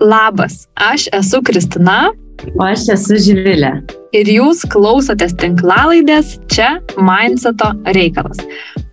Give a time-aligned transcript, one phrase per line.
[0.00, 2.12] Labas, aš esu Kristina.
[2.54, 3.72] O aš esu Živilė.
[4.14, 6.68] Ir jūs klausotės tinklalaidės Čia
[7.02, 8.38] Mindseto reikalas.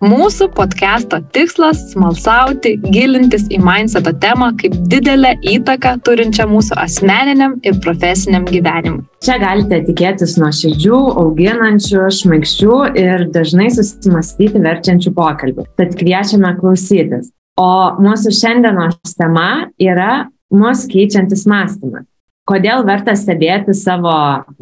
[0.02, 7.78] Mūsų podcast'o tikslas- smalsauti, gilintis į Mindseto temą kaip didelę įtaką turinčią mūsų asmeniniam ir
[7.86, 9.06] profesiniam gyvenimui.
[9.22, 15.70] Čia galite tikėtis nuo širdžių, auginančių, šmaikščių ir dažnai susimastyti verčiančių pokalbių.
[15.78, 17.30] Tad kviečiame klausytis.
[17.56, 22.06] O mūsų šiandienos tema yra mus keičiantis mąstymas.
[22.46, 24.12] Kodėl verta stebėti savo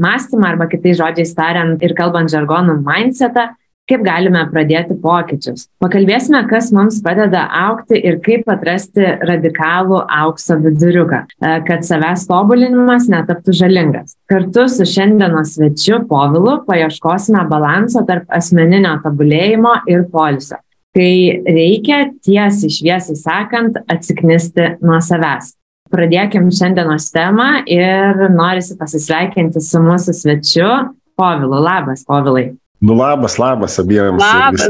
[0.01, 3.51] mąstymą arba kitais žodžiais tariant ir kalbant žargonų mindsetą,
[3.84, 5.66] kaip galime pradėti pokyčius.
[5.84, 13.10] Pakalbėsime, kas mums padeda aukti ir kaip atrasti radikalų aukso viduriuką, e, kad savęs tobulinimas
[13.12, 14.15] netaptų žalingas.
[14.32, 20.62] Kartu su šiandienos svečiu Povilu paieškosime balanso tarp asmeninio tobulėjimo ir polisio
[20.95, 25.52] kai reikia tiesiai šviesiai sakant atsiknisti nuo savęs
[25.95, 30.68] pradėkim šiandienos temą ir norisi pasisveikinti su mūsų svečiu
[31.15, 31.63] Povilu.
[31.63, 32.51] Labas, Povilai.
[32.85, 34.21] Nu labas, labas abiems.
[34.21, 34.68] Labas.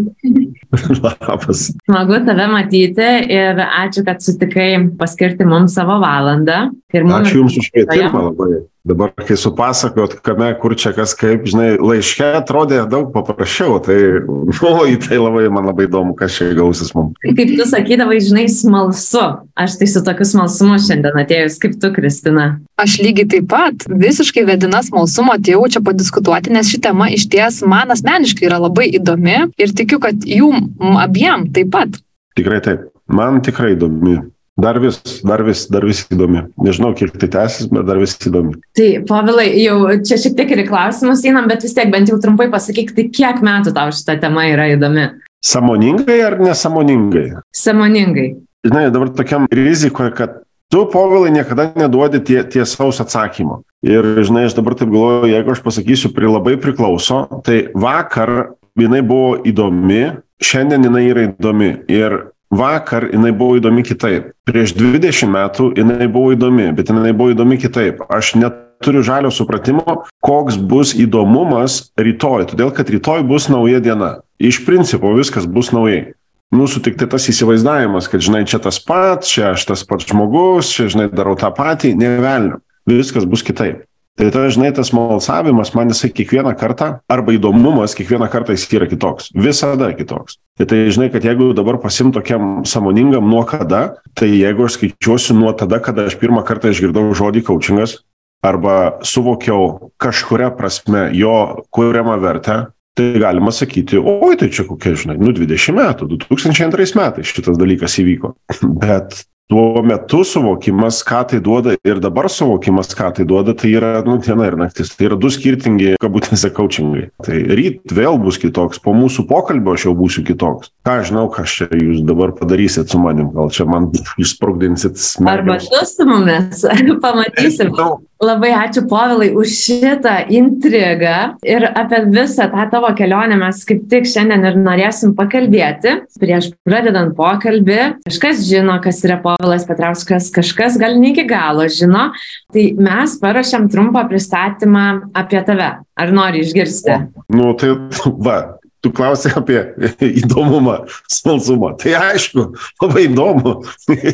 [1.28, 1.62] labas.
[1.82, 4.68] Smagu tave matyti ir ačiū, kad sutikai
[5.00, 6.68] paskirti mums savo valandą.
[7.02, 8.62] Ačiū Jums už kvietimą labai.
[8.84, 14.72] Dabar, kai supasakot, kame, kur čia kas kaip, žinai, laiške atrodė daug paprasčiau, tai, nu,
[14.92, 17.16] į tai labai, man labai įdomu, kas čia gausis mums.
[17.24, 19.22] Kaip tu sakydavai, žinai, smalsu.
[19.56, 22.58] Aš tai su tokiu smalsumu šiandien atėjus, kaip tu, Kristina.
[22.76, 27.62] Aš lygiai taip pat visiškai vedina smalsumo atėjau čia padiskutuoti, nes ši tema iš ties
[27.64, 31.96] man asmeniškai yra labai įdomi ir tikiu, kad jum abiem taip pat.
[32.36, 32.90] Tikrai taip.
[33.08, 34.18] Man tikrai įdomi
[34.56, 36.44] Dar vis, dar vis, dar vis įdomi.
[36.62, 38.54] Nežinau, kiek tai tęsis, bet dar vis įdomi.
[38.78, 42.20] Tai, Pavilai, jau čia šiek tiek ir į klausimus einam, bet vis tiek bent jau
[42.22, 45.08] trumpai pasakyk, tai kiek metų tau šita tema yra įdomi?
[45.44, 47.26] Samoningai ar nesamoningai?
[47.50, 48.28] Samoningai.
[48.64, 50.36] Žinai, dabar tokiam rizikoje, kad
[50.72, 53.64] tu, Povilai, niekada neduodi tie, tiesaus atsakymo.
[53.84, 59.02] Ir, žinai, aš dabar taip galvoju, jeigu aš pasakysiu, pri labai priklauso, tai vakar jinai
[59.02, 61.70] buvo įdomi, šiandien jinai yra įdomi.
[61.92, 62.16] Ir
[62.50, 64.32] vakar jinai buvo įdomi kitaip.
[64.48, 68.02] Prieš 20 metų jinai buvo įdomi, bet jinai buvo įdomi kitaip.
[68.08, 74.18] Aš neturiu žalio supratimo, koks bus įdomumas rytoj, todėl kad rytoj bus nauja diena.
[74.38, 76.12] Iš principo viskas bus naujai.
[76.54, 80.70] Mūsų tik tai tas įsivaizdavimas, kad, žinai, čia tas pats, čia aš tas pats žmogus,
[80.70, 82.60] čia, žinai, darau tą patį, nevelniu.
[82.86, 83.86] Viskas bus kitaip.
[84.14, 88.86] Tai ta, žinai, tas malsavimas, man jisai kiekvieną kartą, arba įdomumas, kiekvieną kartą jis yra
[88.86, 89.32] kitoks.
[89.34, 90.38] Visada kitoks.
[90.54, 95.34] Tai, tai žinai, kad jeigu dabar pasim tokiam samoningam nuo kada, tai jeigu aš skaičiuosiu
[95.40, 97.98] nuo tada, kada aš pirmą kartą išgirdau žodį coachingas,
[98.46, 102.60] arba suvokiau kažkuria prasme jo kuriamą vertę,
[102.94, 107.98] tai galima sakyti, oi, tai čia kokie, žinai, nu 20 metų, 2002 metais šitas dalykas
[107.98, 108.36] įvyko.
[108.84, 113.98] Bet tuo metu suvokimas, ką tai duoda ir dabar suvokimas, ką tai duoda, tai yra
[114.06, 114.94] nu, diena ir naktis.
[114.96, 117.08] Tai yra du skirtingi, kabutėse, coachingai.
[117.24, 120.72] Tai ryt vėl bus kitoks, po mūsų pokalbio aš jau būsiu kitoks.
[120.86, 123.90] Ką žinau, kas čia jūs dabar padarysit su manim, gal čia man
[124.22, 124.96] išsprogdinsit
[125.28, 125.70] Arba smegenis.
[125.70, 126.66] tu su mumis,
[127.04, 127.76] pamatysim.
[128.22, 134.06] Labai ačiū Povilai už šitą intrigą ir apie visą tą tavo kelionę mes kaip tik
[134.06, 135.96] šiandien ir norėsim pakalbėti.
[136.22, 142.12] Prieš pradedant pokalbį, kažkas žino, kas yra Povilas Petrauskas, kažkas gal ne iki galo žino,
[142.54, 144.86] tai mes parašėm trumpą pristatymą
[145.16, 145.72] apie tave.
[145.94, 147.00] Ar nori išgirsti?
[147.34, 147.74] Nu, tai
[148.22, 148.38] va,
[148.84, 149.60] tu klausai apie
[150.20, 151.72] įdomumą, smalsumą.
[151.80, 152.46] Tai aišku,
[152.84, 153.56] labai įdomu.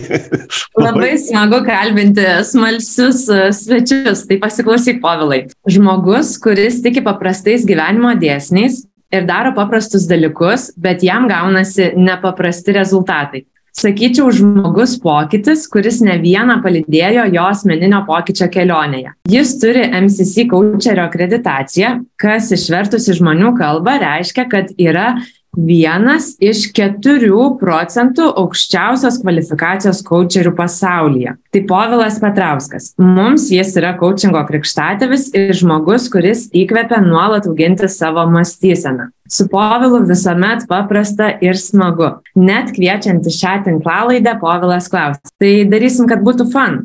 [0.84, 4.24] Labai smagu kalbinti smalsius e, svečius.
[4.30, 5.42] Tai pasiklausyk, Povilai.
[5.70, 13.44] Žmogus, kuris tiki paprastais gyvenimo dėsniais ir daro paprastus dalykus, bet jam gaunasi nepaprasti rezultatai.
[13.76, 19.14] Sakyčiau, žmogus pokytis, kuris ne vieną palydėjo jo asmeninio pokyčio kelionėje.
[19.30, 25.12] Jis turi MCC coacherio akreditaciją, kas išvertus į žmonių kalbą reiškia, kad yra
[25.56, 31.34] vienas iš keturių procentų aukščiausios kvalifikacijos coacherių pasaulyje.
[31.50, 32.90] Tai Povilas Petrauskas.
[33.00, 39.10] Mums jis yra coachingo krikštatėvis ir žmogus, kuris įkvepia nuolat auginti savo mąstyseną.
[39.30, 42.16] Su Povilu visuomet paprasta ir smagu.
[42.38, 45.18] Net kviečiant į šią tinklalaidę, Povilas klaus.
[45.38, 46.80] Tai darysim, kad būtų fun.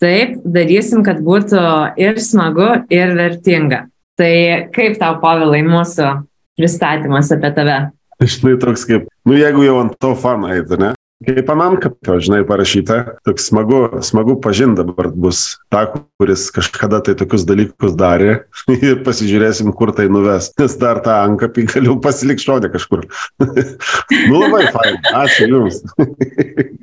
[0.00, 1.60] Taip, darysim, kad būtų
[2.00, 3.86] ir smagu, ir vertinga.
[4.16, 4.32] Tai
[4.72, 6.10] kaip tau, Povilai, mūsų
[6.56, 7.78] pristatymas apie tave?
[8.36, 10.92] Žinai, toks kaip, nu jeigu jau ant to fano eitų, ne?
[11.24, 15.86] Kaip ant ankapio, žinai, parašyta, toks smagu, smagu pažinti dabar bus tą,
[16.20, 18.34] kuris kažkada tai tokius dalykus darė
[18.76, 20.50] ir pasižiūrėsim, kur tai nuves.
[20.60, 23.06] Nes dar tą ankapį galiu pasilikščioti kažkur.
[24.28, 25.80] nu labai fain, ačiū Jums.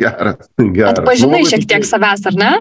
[0.01, 0.97] geras, geras.
[0.97, 2.51] Atpažinai šiek tiek savęs, ar ne?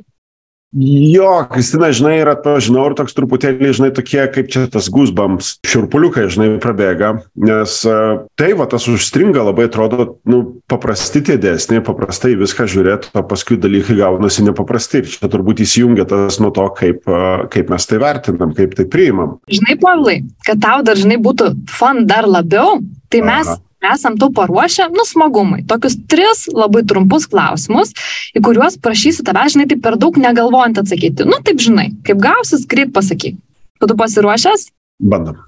[0.72, 6.24] Jo, Kristina, žinai, ir atpažinau ir toks truputėlį, žinai, tokie kaip čia tas gusbams, šiurpuliukai,
[6.32, 10.38] žinai, prabėga, nes uh, tai, va, tas užstringa labai, atrodo, nu,
[10.72, 15.02] paprasti tie dėsniai, paprastai viską žiūrėti, o paskui dalykai gaunasi nepaprasti.
[15.02, 18.88] Ir čia turbūt įsijungia tas nuo to, kaip, uh, kaip mes tai vertinam, kaip tai
[18.88, 19.36] priimam.
[19.52, 20.16] Žinai, Pavlai,
[20.48, 22.80] kad tau dažnai būtų fan dar labiau,
[23.12, 23.60] tai mes Aha
[23.90, 27.92] esam tau paruošę, nu, smagumui, tokius tris labai trumpus klausimus,
[28.36, 31.26] į kuriuos prašysiu tavęs, žinai, taip per daug negalvojant atsakyti.
[31.28, 33.38] Nu, taip žinai, kaip gausis, greit pasakyk.
[33.80, 34.68] Tu tu pasiruošęs?
[35.12, 35.40] Bandom.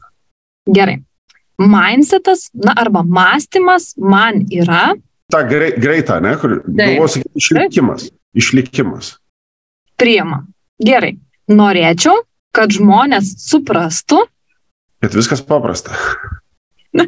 [0.67, 0.99] Gerai.
[1.59, 4.95] Mindsetas, na, arba mąstymas man yra.
[5.31, 8.09] Ta grei, greita, ne, kur galvoju sakyti, išlikimas.
[8.35, 9.15] Išlikimas.
[10.01, 10.43] Priema.
[10.83, 11.15] Gerai.
[11.47, 12.25] Norėčiau,
[12.57, 14.25] kad žmonės suprastų.
[15.05, 15.95] Kad viskas paprasta.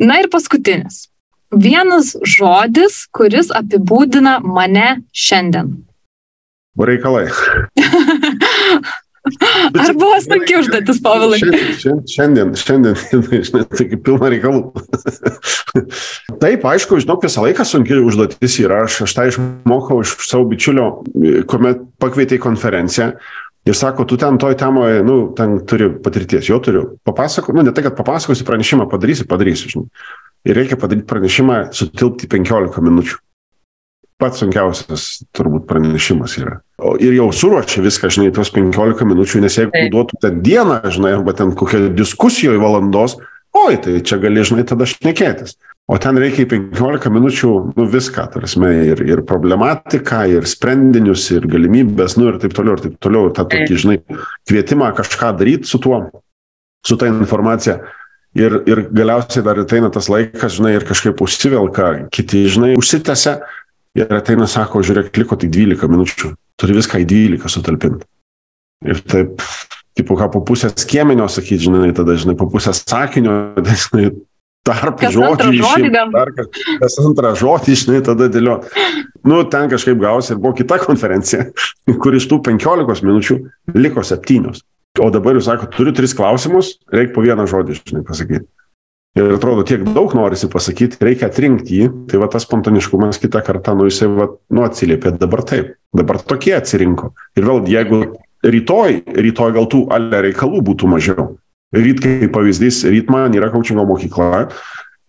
[0.00, 1.06] Na ir paskutinis.
[1.50, 5.74] Vienas žodis, kuris apibūdina mane šiandien.
[6.80, 7.26] Reikalai.
[9.20, 11.40] Ar buvo sunki užduotis, Pavilai?
[11.42, 14.62] Šiandien, šiandien, šiandien žinai, tai kaip pilna reikalų.
[16.42, 18.86] Taip, aišku, žinau, visą laiką sunki užduotis yra.
[18.86, 20.88] Aš, aš tai išmokau iš savo bičiulio,
[21.50, 23.12] kuomet pakvietė į konferenciją.
[23.68, 26.84] Ir sako, tu ten toj temoje, nu, ten turi patirties, jo turiu.
[27.04, 29.90] Papasako, nu, ne tai, kad papasakosi pranešimą, padarysi, padarysi, žinai.
[30.48, 33.18] Ir reikia padaryti pranešimą, sutilpti 15 minučių.
[34.20, 35.04] Pats sunkiausias
[35.36, 36.58] turbūt pranešimas yra.
[36.80, 41.14] O ir jau suruošia viską, žinai, tos 15 minučių, nes jeigu duotų ten dieną, žinai,
[41.18, 43.18] arba ten kokią diskusijoje valandos,
[43.56, 45.56] oi, tai čia gali, žinai, tada šnekėtis.
[45.90, 48.60] O ten reikia į 15 minučių nu, viską, tarsi,
[48.92, 53.34] ir, ir problematiką, ir sprendinius, ir galimybės, nu ir taip toliau, ir taip toliau, ir
[53.34, 53.96] tą tokį, žinai,
[54.46, 55.98] kvietimą kažką daryti su tuo,
[56.86, 57.80] su ta informacija.
[58.38, 63.40] Ir, ir galiausiai dar ateina tas laikas, žinai, ir kažkaip užsivelka, kiti, žinai, užsitęsia
[63.98, 68.06] ir ateina, sako, žiūrėk, liko tik 12 minučių, turi viską į 12 sutalpinti.
[68.86, 69.42] Ir taip,
[69.98, 73.40] tipo, ką po pusės skiemenio sakyti, žinai, tada, žinai, po pusės sakinio,
[73.88, 74.12] žinai,
[74.66, 78.60] tarp žodžių žodį, dar kas, antrą žodį, žinai, tada dėlio.
[79.26, 81.48] Nu, ten kažkaip gausi ir buvo kita konferencija,
[82.02, 83.40] kur iš tų 15 minučių
[83.78, 84.52] liko 7.
[85.00, 88.48] O dabar jūs sakote, turiu tris klausimus, reikia po vieną žodį, žinai, pasakyti.
[89.18, 93.74] Ir atrodo, tiek daug norisi pasakyti, reikia atrinkti jį, tai va tas spontaniškumas kitą kartą,
[93.78, 97.10] nu jisai, va, nu atsiliepė dabar taip, dabar tokie atsirinko.
[97.38, 98.00] Ir vėl, jeigu
[98.46, 101.26] rytoj, rytoj gal tų ale reikalų būtų mažiau,
[101.70, 104.48] Ryt kaip pavyzdys, ryt man yra kočingo mokykla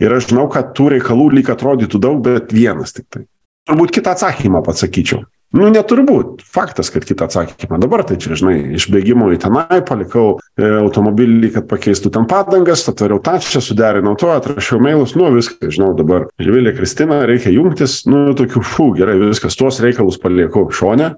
[0.01, 3.25] ir aš žinau, kad tų reikalų lyg atrodytų daug, bet vienas tik tai.
[3.69, 5.23] Turbūt kitą atsakymą pasakyčiau.
[5.51, 6.45] Nu, neturbūt.
[6.47, 7.75] Faktas, kad kitą atsakymą.
[7.81, 13.19] Dabar tai čia, žinai, išbėgimo į tenai, palikau e, automobilį, kad pakeistų ten padangas, atvariau
[13.25, 18.29] tą čia, suderinau to, atrašiau mailus, nu viską, žinau, dabar Živilė Kristina, reikia jungtis, nu,
[18.37, 21.11] tokių, fū, gerai, viskas, tuos reikalus palieku šone,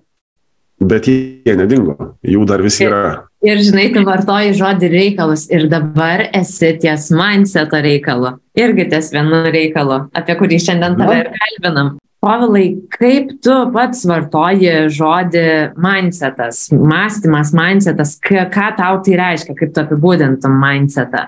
[0.81, 3.25] bet jie nedingo, jų dar vis yra.
[3.43, 8.37] Ir žinai, tu vartoji žodį reikalus ir dabar esi ties mindseto reikalu.
[8.55, 11.97] Irgi ties vienu reikalu, apie kurį šiandien tave ir kalbinam.
[12.23, 15.47] Povilai, kaip tu pats vartoji žodį
[15.83, 21.25] mindsetas, mąstymas, mindsetas, ką, ką tau tai reiškia, kaip tu apibūdintum mindsetą?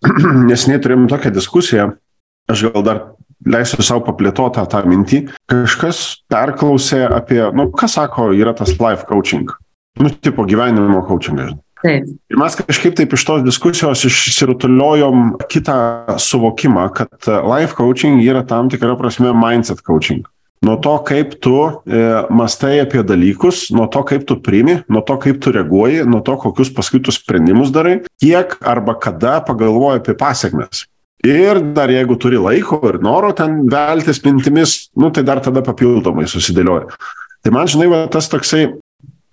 [0.48, 1.90] Nesiniai turėjom tokią diskusiją,
[2.48, 3.02] aš gal dar
[3.46, 5.22] leisiu savo paplėtotą tą mintį.
[5.50, 9.50] Kažkas perklausė apie, nu, kas sako, yra tas life coaching.
[9.98, 11.56] Nu, tipo gyvenimo coachingas.
[11.78, 12.08] Taip.
[12.30, 15.76] Ir mes kažkaip taip iš tos diskusijos išsirutuliojom kitą
[16.18, 20.26] suvokimą, kad life coaching yra tam tikra prasme mindset coaching.
[20.66, 21.54] Nuo to, kaip tu
[21.86, 22.00] e,
[22.34, 26.34] mastai apie dalykus, nuo to, kaip tu priimi, nuo to, kaip tu reaguoji, nuo to,
[26.42, 30.88] kokius paskui tu sprendimus darai, kiek arba kada pagalvoji apie pasiekmes.
[31.26, 36.28] Ir dar jeigu turi laiko ir noro ten veltis mintimis, nu tai dar tada papildomai
[36.30, 36.94] susidėlioja.
[37.42, 38.68] Tai man, žinai, va, tas toksai,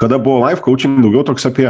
[0.01, 1.67] kada buvo life coaching, daugiau toks apie,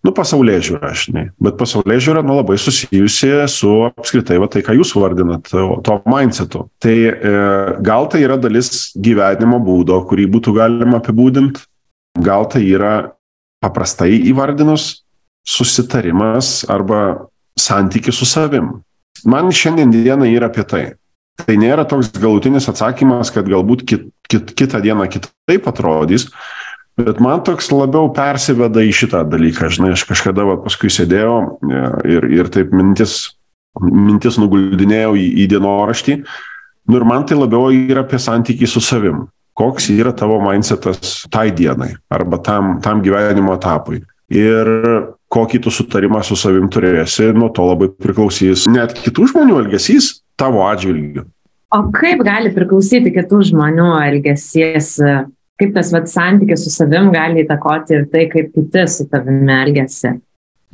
[0.00, 4.78] nu, pasaulyje žiūrą, žinai, bet pasaulyje žiūrą, nu, labai susijusi su apskritai, va, tai, ką
[4.80, 6.64] jūs vardinat, to mindsetu.
[6.80, 7.36] Tai e,
[7.84, 11.68] gal tai yra dalis gyvenimo būdo, kurį būtų galima apibūdinti,
[12.24, 12.94] gal tai yra
[13.60, 15.02] paprastai įvardinus
[15.44, 17.26] susitarimas arba
[17.60, 18.78] santykis su savim
[19.28, 20.84] man šiandien diena yra apie tai.
[21.40, 26.28] Tai nėra toks galutinis atsakymas, kad galbūt kit, kit, kitą dieną kitaip atrodys,
[27.00, 29.70] bet man toks labiau persiveda į šitą dalyką.
[29.72, 31.82] Žinai, aš kažkada va, paskui sėdėjau e,
[32.16, 33.36] ir, ir taip mintis,
[33.80, 36.18] mintis nuguldinėjau į, į dienoraštį.
[36.90, 39.28] Nu ir man tai labiau yra apie santykį su savim.
[39.56, 44.00] Koks yra tavo mindsetas tai dienai arba tam, tam gyvenimo etapui.
[44.30, 44.68] Ir
[45.30, 50.64] kokį tu sutarimą su savim turėsi, nuo to labai priklausys net kitų žmonių elgesys tavo
[50.66, 51.26] atžvilgiu.
[51.70, 54.96] O kaip gali priklausyti kitų žmonių elgesys,
[55.60, 60.16] kaip tas vat, santykis su savim gali įtakoti ir tai, kaip kiti su tavimi elgesi.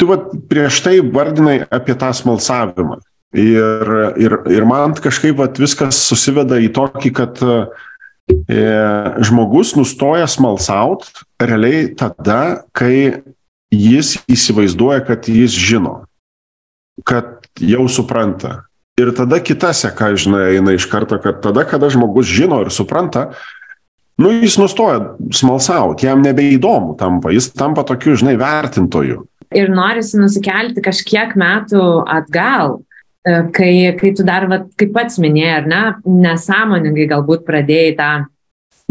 [0.00, 3.00] Tu vat, prieš tai vardinai apie tą smalsavimą.
[3.36, 7.56] Ir, ir, ir man kažkaip vat, viskas susiveda į tokį, kad e,
[9.28, 11.10] žmogus nustoja smalsaut
[11.42, 13.20] realiai tada, kai
[13.74, 16.04] jis įsivaizduoja, kad jis žino,
[17.06, 18.62] kad jau supranta.
[18.96, 23.28] Ir tada kita seka, žinai, eina iš karto, kad tada, kada žmogus žino ir supranta,
[24.16, 29.26] nu jis nustoja smalsauti, jam nebeįdomu tampa, jis tampa tokiu, žinai, vertintoju.
[29.54, 32.80] Ir norisi nusikelti kažkiek metų atgal,
[33.28, 35.82] e, kai, kai tu dar, vat, kaip pats minėjai, ar ne,
[36.24, 38.10] nesąmoningai galbūt pradėjai tą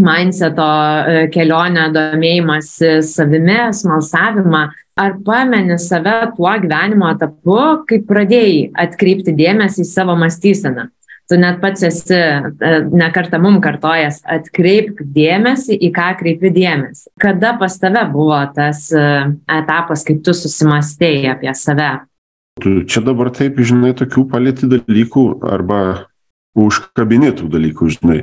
[0.02, 4.66] mindseto e, kelionę, domėjimąsi savimi, smalsavimą,
[5.00, 10.90] ar pameni save tuo gyvenimo etapu, kai pradėjai atkreipti dėmesį į savo mąstyseną?
[11.30, 17.10] tu net pats esi e, nekartą mum kartojas, atkreipk dėmesį, į ką kreipi dėmesį.
[17.22, 19.06] Kada pas tave buvo tas e,
[19.58, 21.92] etapas, kai tu susimastėjai apie save?
[22.62, 25.80] Tu čia dabar taip, žinai, tokių palėti dalykų arba
[26.56, 28.20] užkabinėtų dalykų, žinai.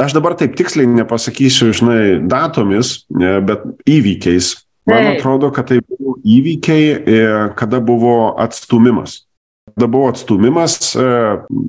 [0.00, 4.54] Aš dabar taip tiksliai nepasakysiu, žinai, datomis, e, bet įvykiais.
[4.88, 9.20] Man atrodo, kad tai buvo įvykiai, kada buvo atstumimas
[9.74, 11.02] tada buvo atstumimas, e,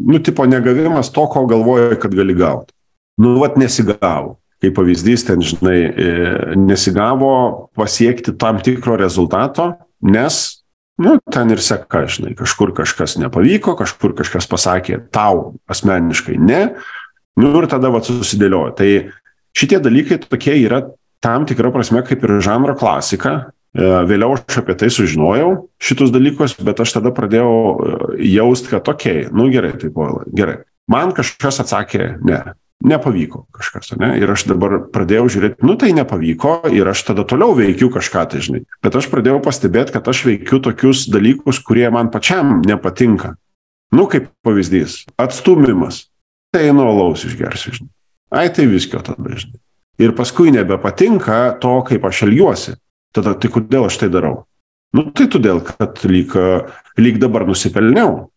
[0.08, 2.74] nu, tipo negavimas to, ko galvoja, kad gali gauti.
[3.18, 4.38] Nu, vat nesigavo.
[4.64, 6.10] Kaip pavyzdys, ten, žinai, e,
[6.56, 10.64] nesigavo pasiekti tam tikro rezultato, nes,
[11.04, 16.64] nu, ten ir seka, žinai, kažkur kažkas nepavyko, kažkur kažkas pasakė tau asmeniškai ne,
[17.40, 18.76] nu ir tada vat susidėliojo.
[18.78, 18.90] Tai
[19.58, 20.84] šitie dalykai tokie yra
[21.24, 26.54] tam tikra prasme kaip ir žanro klasika, E, vėliau aš apie tai sužinojau, šitus dalykus,
[26.62, 27.96] bet aš tada pradėjau e,
[28.36, 30.60] jausti, kad okei, okay, nu gerai, tai buvo gerai.
[30.92, 32.38] Man kažkas atsakė, ne,
[32.86, 34.12] nepavyko kažkas, ne?
[34.22, 38.44] Ir aš dabar pradėjau žiūrėti, nu tai nepavyko ir aš tada toliau veikiu kažką, tai
[38.46, 38.62] žinai.
[38.86, 43.40] Bet aš pradėjau pastebėti, kad aš veikiu tokius dalykus, kurie man pačiam nepatinka.
[43.94, 46.12] Nu kaip pavyzdys, atstumimas.
[46.54, 47.94] Tai nuo laus išgersiu, žinai.
[48.34, 49.60] Ai tai viskio tada, žinai.
[50.02, 52.76] Ir paskui nebepatinka to, kaip aš elgiuosi.
[53.14, 54.46] Tada tai kodėl aš tai darau?
[54.94, 56.34] Nu tai todėl, kad lyg,
[57.02, 58.28] lyg dabar nusipelniau.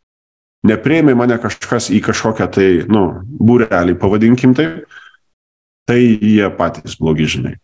[0.66, 3.04] Neprieimė mane kažkas į kažkokią tai, nu,
[3.40, 4.66] būrelį, pavadinkim tai,
[5.88, 7.54] tai jie patys blogi žinai.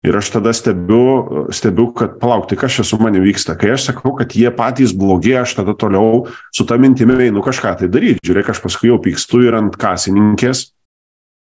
[0.00, 3.52] Ir aš tada stebiu, stebiu, kad palauk, tai kas čia su manimi vyksta.
[3.60, 6.22] Kai aš sakau, kad jie patys blogi, aš tada toliau
[6.56, 8.24] su tą mintimi einu kažką tai daryti.
[8.24, 10.70] Žiūrėk, aš paskui jau pykstu ir ant kasininkės,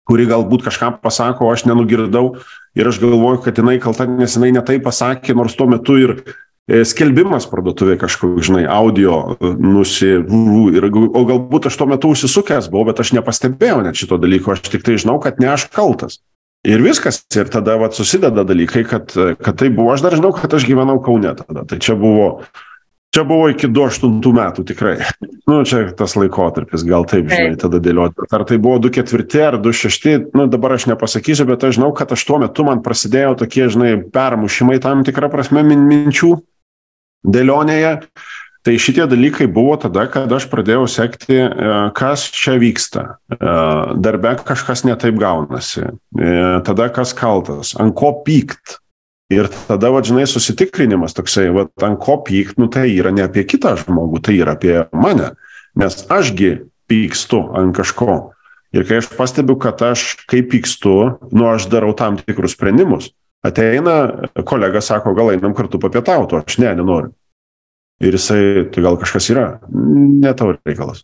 [0.10, 2.34] kuri galbūt kažką pasako, o aš nenugirdau
[2.76, 6.16] ir aš galvoju, kad jinai kalta, nes jinai netai pasakė, nors tuo metu ir
[6.68, 12.68] e, skelbimas parduotuvė kažkoks, žinai, audio e, nusi, ir, o galbūt aš tuo metu užsisukęs
[12.74, 16.20] buvau, bet aš nepastebėjau net šito dalyko, aš tik tai žinau, kad ne aš kaltas.
[16.68, 20.52] Ir viskas, ir tada vat, susideda dalykai, kad, kad tai buvo, aš dar žinau, kad
[20.58, 22.34] aš gyvenau Kaune tada, tai čia buvo
[23.10, 24.98] Čia buvo iki 28 metų tikrai.
[25.50, 28.28] Nu, čia tas laikotarpis, gal taip, žinai, tada dėlioti.
[28.38, 32.22] Ar tai buvo 24 ar 26, nu, dabar aš nepasakysiu, bet aš žinau, kad aš
[32.28, 36.30] tuo metu man prasidėjo tokie, žinai, permušimai tam tikrą prasme min minčių
[37.26, 37.96] dėlionėje.
[38.68, 43.06] Tai šitie dalykai buvo tada, kada aš pradėjau sekti, e, kas čia vyksta.
[43.32, 43.38] E,
[44.04, 45.86] darbe kažkas netaip gaunasi.
[45.88, 46.36] E,
[46.68, 48.80] tada kas kaltas, ant ko pykt
[49.30, 53.44] Ir tada, va, žinai, susitikrinimas toksai, va, ant ko pykt, nu tai yra ne apie
[53.46, 55.36] kitą žmogų, tai yra apie mane.
[55.78, 56.56] Nes ašgi
[56.90, 58.34] pykstu ant kažko.
[58.74, 60.96] Ir kai aš pastebiu, kad aš kaip pykstu,
[61.30, 63.12] nu aš darau tam tikrus sprendimus.
[63.46, 67.14] Ateina kolega, sako, gal einam kartu papietauti, aš ne, nenoriu.
[68.00, 71.04] Ir jisai, tai gal kažkas yra, ne tavo reikalas.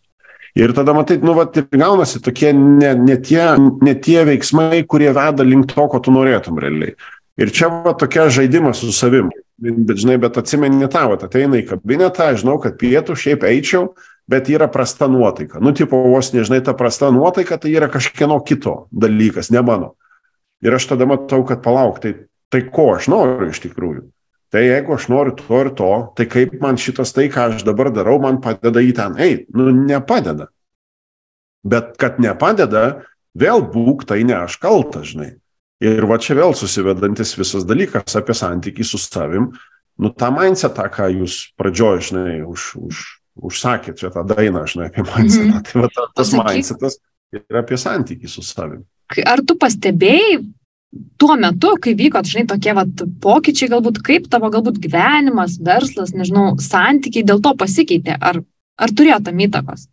[0.55, 3.43] Ir tada matai, nu, va, ir gaunasi tokie ne, ne, tie,
[3.83, 6.95] ne tie veiksmai, kurie veda link to, ko tu norėtum realiai.
[7.35, 9.27] Ir čia va tokia žaidimas su savim.
[9.59, 13.89] Bet, žinai, bet atsimeni tą, va, ateina į kabinetą, žinau, kad pietų šiaip eičiau,
[14.31, 15.59] bet yra prasta nuotaika.
[15.59, 19.93] Nu, tipo, vos nežinai, ta prasta nuotaika tai yra kažkieno kito dalykas, ne mano.
[20.63, 22.15] Ir aš tada matau, kad palauk, tai,
[22.47, 24.07] tai ko aš noriu iš tikrųjų.
[24.55, 27.89] Tai jeigu aš noriu to ir to, tai kaip man šitas tai, ką aš dabar
[27.91, 29.49] darau, man padeda į ten eiti.
[29.51, 30.47] Nu, nepadeda.
[31.67, 32.85] Bet kad nepadeda,
[33.35, 35.33] vėl būk tai ne aš kaltas, žinai.
[35.83, 39.49] Ir va čia vėl susivedantis visas dalykas apie santykį su savim,
[39.99, 43.01] nu tą mindsetą, ką jūs pradžioje, žinai, už, už,
[43.51, 45.49] užsakėt čia tą dainą, žinai, apie mindsetą.
[45.49, 45.67] Mm -hmm.
[45.67, 46.53] Tai va ta, tas Pasakyk.
[46.53, 46.97] mindsetas
[47.35, 48.87] yra apie santykį su savim.
[49.19, 50.45] Ar tu pastebėjai
[51.21, 56.55] tuo metu, kai vyko, žinai, tokie vat, pokyčiai, galbūt kaip tavo galbūt gyvenimas, verslas, nežinau,
[56.61, 58.17] santykiai dėl to pasikeitė?
[58.19, 58.41] Ar,
[58.79, 59.87] ar turėjo tam įtakos?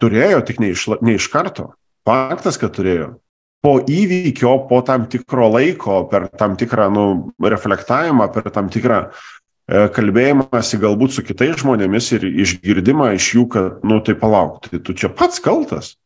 [0.00, 1.72] Turėjo, tik ne iš, ne iš karto.
[2.08, 3.18] Faktas, kad turėjo.
[3.60, 7.04] po įvykio, po tam tikro laiko, per tam tikrą nu,
[7.44, 13.84] reflektavimą, per tam tikrą e, kalbėjimąsi galbūt su kitais žmonėmis ir išgirdimą iš jų, kad,
[13.84, 15.98] nu tai palauk, tai tu čia pats kaltas,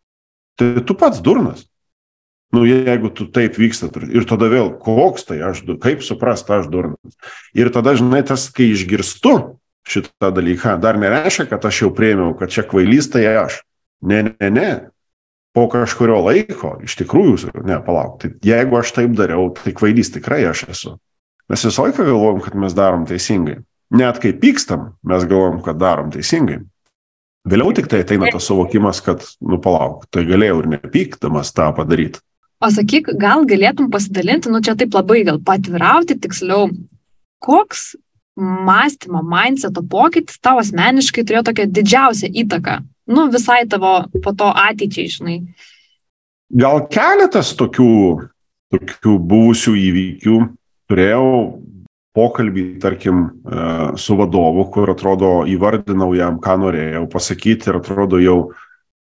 [0.58, 1.62] tai tu pats durnas.
[2.54, 7.16] Nu, jeigu tu taip vyksta ir tada vėl, koks tai aš, kaip suprast, aš durnas.
[7.56, 9.34] Ir tada, žinai, tas, kai išgirstu
[9.88, 13.62] šitą dalyką, dar nereiškia, kad aš jau prieimiau, kad čia kvailys tai aš.
[14.04, 14.72] Ne, ne, ne.
[15.54, 20.42] Po kažkurio laiko, iš tikrųjų, ne, palauk, tai jeigu aš taip dariau, tai kvailys tikrai
[20.50, 20.94] aš esu.
[21.50, 23.60] Mes visą laiką galvojam, kad mes darom teisingai.
[23.94, 26.62] Net kai pykstam, mes galvojam, kad darom teisingai.
[27.44, 32.22] Vėliau tik tai ateina tas suvokimas, kad, nu palauk, tai galėjau ir nepykdamas tą padaryti.
[32.64, 36.70] O sakyk, gal galėtum pasidalinti, nu čia taip labai gal patvirauti tiksliau,
[37.44, 37.92] koks
[38.40, 42.78] mąstymo, mindseto pokytis tavo asmeniškai turėjo tokią didžiausią įtaką,
[43.12, 43.92] nu visai tavo
[44.24, 45.36] po to ateičiai, žinai.
[46.54, 47.92] Gal keletas tokių,
[48.74, 50.40] tokių buvusių įvykių
[50.90, 51.28] turėjau
[52.14, 58.38] pokalbį, tarkim, e, su vadovu, kur atrodo įvardinau jam, ką norėjau pasakyti ir atrodo jau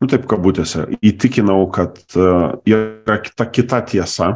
[0.01, 4.33] nu taip kabutėse, įtikinau, kad uh, yra kita, kita tiesa.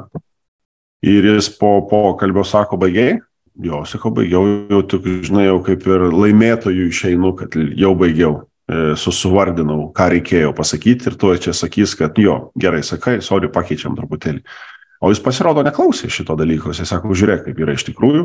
[1.05, 3.19] Ir jis po pokalbio sako, baigiai?
[3.65, 8.41] Jo, sakau, baigiau, jau tik, žinai, jau kaip ir laimėtojų išeinu, kad jau baigiau.
[8.65, 13.93] E, susuvardinau, ką reikėjo pasakyti ir tuo čia sakys, kad jo, gerai sakai, sorry, pakeičiam
[13.99, 14.41] truputėlį.
[15.05, 18.25] O jis pasirodo neklausė šito dalyko, jis sako, žiūrėk, kaip yra iš tikrųjų.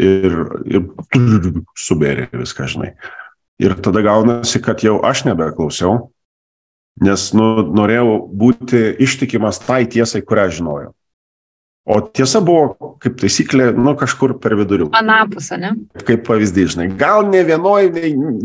[0.00, 0.38] Ir,
[0.70, 0.86] ir
[1.76, 2.94] subėrė viską, žinai.
[3.60, 6.06] Ir tada gaunasi, kad jau aš nebeklausiau,
[7.04, 10.94] nes nu, norėjau būti ištikimas tai tiesai, kurią žinojau.
[11.88, 14.92] O tiesa buvo, kaip taisyklė, nu kažkur per viduriuką.
[14.98, 15.70] Anapusą, ne?
[16.04, 17.88] Kaip pavyzdys, žinai, gal ne vienoj,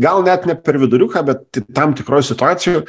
[0.00, 2.86] gal net ne per viduriuką, bet tam tikroje situacijoje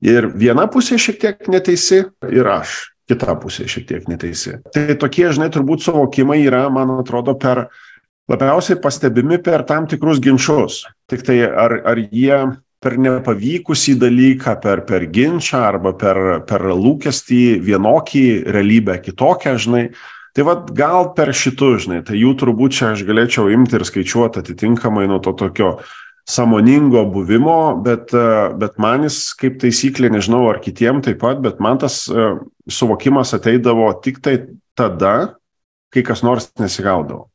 [0.00, 2.00] ir viena pusė šiek tiek neteisi
[2.32, 2.78] ir aš,
[3.12, 4.56] kita pusė šiek tiek neteisi.
[4.72, 7.66] Tai tokie, žinai, turbūt suvokimai yra, man atrodo, per
[8.30, 10.86] labiausiai pastebimi per tam tikrus ginčius.
[11.12, 12.40] Tik tai ar, ar jie
[12.80, 19.84] per nepavykusį dalyką, per, per ginčą arba per, per lūkestį vienokį, realybę kitokią, žinai.
[20.36, 24.40] Tai vad gal per šitų, žinai, tai jų turbūt čia aš galėčiau imti ir skaičiuoti
[24.40, 25.74] atitinkamai nuo to tokio
[26.30, 28.14] samoningo buvimo, bet,
[28.60, 32.38] bet manis kaip taisyklė, nežinau ar kitiem taip pat, bet man tas uh,
[32.70, 34.36] suvokimas ateidavo tik tai
[34.78, 35.34] tada,
[35.90, 37.26] kai kas nors nesigaudavo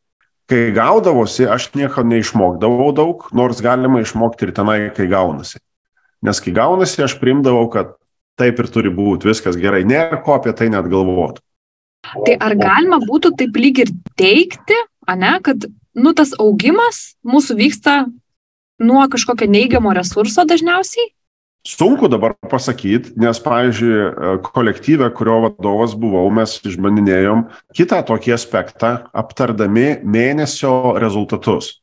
[0.50, 5.62] kai gaudavosi, aš nieko neišmokdavau daug, nors galima išmokti ir tenai, kai gaunasi.
[6.26, 7.96] Nes kai gaunasi, aš primdavau, kad
[8.40, 11.42] taip ir turi būti, viskas gerai, nėra ko apie tai net galvoti.
[12.06, 14.78] Tai ar galima būtų taip lyg ir teikti,
[15.10, 15.66] ane, kad,
[15.98, 17.96] nu, tas augimas mūsų vyksta
[18.84, 21.14] nuo kažkokio neigiamo resurso dažniausiai?
[21.65, 29.95] Sunku dabar pasakyti, nes, pavyzdžiui, kolektyve, kurio vadovas buvau, mes išbandinėjom kitą tokį aspektą, aptardami
[30.06, 31.80] mėnesio rezultatus.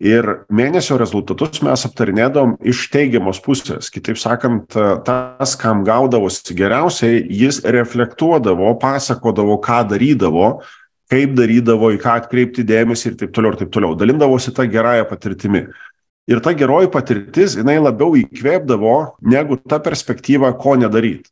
[0.00, 3.90] Ir mėnesio rezultatus mes aptarinėdom iš teigiamos pusės.
[3.92, 4.72] Kitaip sakant,
[5.04, 10.54] tas, kam gaudavosi geriausiai, jis reflektuodavo, pasakodavo, ką darydavo,
[11.12, 13.92] kaip darydavo, į ką atkreipti dėmesį ir taip toliau ir taip toliau.
[14.00, 15.66] Dalindavosi tą gerąją patirtimį.
[16.30, 21.26] Ir ta geroji patirtis, jinai labiau įkvėpdavo negu ta perspektyva, ko nedaryti.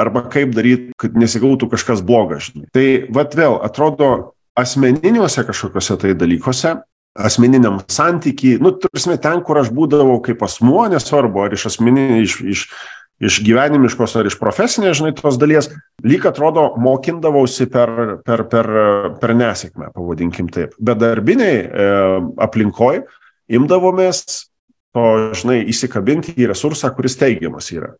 [0.00, 2.48] Arba kaip daryti, kad nesigautų kažkas blogas.
[2.72, 6.78] Tai vad vėl, atrodo, asmeniniuose kažkokiuose tai dalykuose,
[7.18, 12.38] asmeniniam santykiai, nu, turime ten, kur aš būdavau kaip asmuo, nesvarbu, ar iš asmeninio, iš,
[12.40, 12.64] iš,
[13.20, 15.68] iš gyvenimiškos ar iš profesinės, žinai, tos dalies,
[16.06, 18.70] lyg atrodo, mokindavausi per, per, per,
[19.20, 20.78] per nesėkmę, pavadinkim taip.
[20.80, 21.90] Bet darbiniai e,
[22.46, 23.04] aplinkoje
[23.50, 24.24] imdavomės
[24.94, 25.04] to,
[25.38, 27.92] žinai, įsikabinti į resursą, kuris teigiamas yra.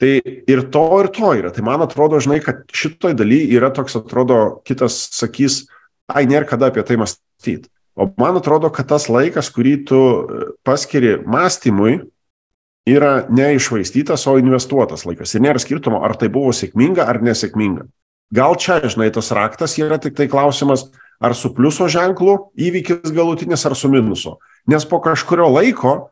[0.00, 1.50] Tai ir to, ir to yra.
[1.52, 5.64] Tai man atrodo, žinai, kad šitoj daly yra toks, atrodo, kitas sakys,
[6.08, 7.68] ai, nėra kada apie tai mąstyti.
[8.00, 11.98] O man atrodo, kad tas laikas, kurį tu e, paskiri mąstymui,
[12.88, 15.34] yra neišvaistytas, o investuotas laikas.
[15.34, 17.84] Ir nėra skirtumo, ar tai buvo sėkminga ar nesėkminga.
[18.32, 20.86] Gal čia, žinai, tas raktas yra tik tai klausimas,
[21.20, 24.38] ar su pliuso ženklu įvykis galutinis, ar su minuso.
[24.68, 26.10] Nes po kažkurio laiko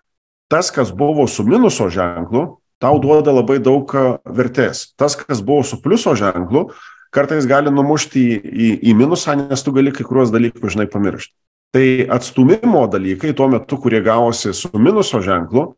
[0.48, 4.92] tas, kas buvo su minuso ženklu, tau duoda labai daug e, vertės.
[4.96, 6.68] Tas, kas buvo su pliuso ženklu,
[7.14, 11.34] kartais gali numušti į, į, į minusą, nes tu gali kai kuriuos dalykus, žinai, pamiršti.
[11.74, 15.74] Tai atstumimo dalykai tuo metu, kurie gavosi su minuso ženklu,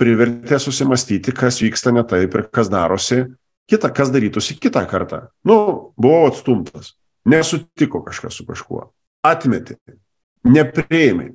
[0.00, 3.26] privertė susimastyti, kas vyksta ne taip ir kas darosi
[3.68, 5.26] kitą, kas darytųsi kitą kartą.
[5.44, 5.58] Nu,
[6.00, 6.94] buvau atstumtas,
[7.28, 8.86] nesutiko kažkas su kažkuo,
[9.26, 9.76] atmeti,
[10.48, 11.34] neprieimai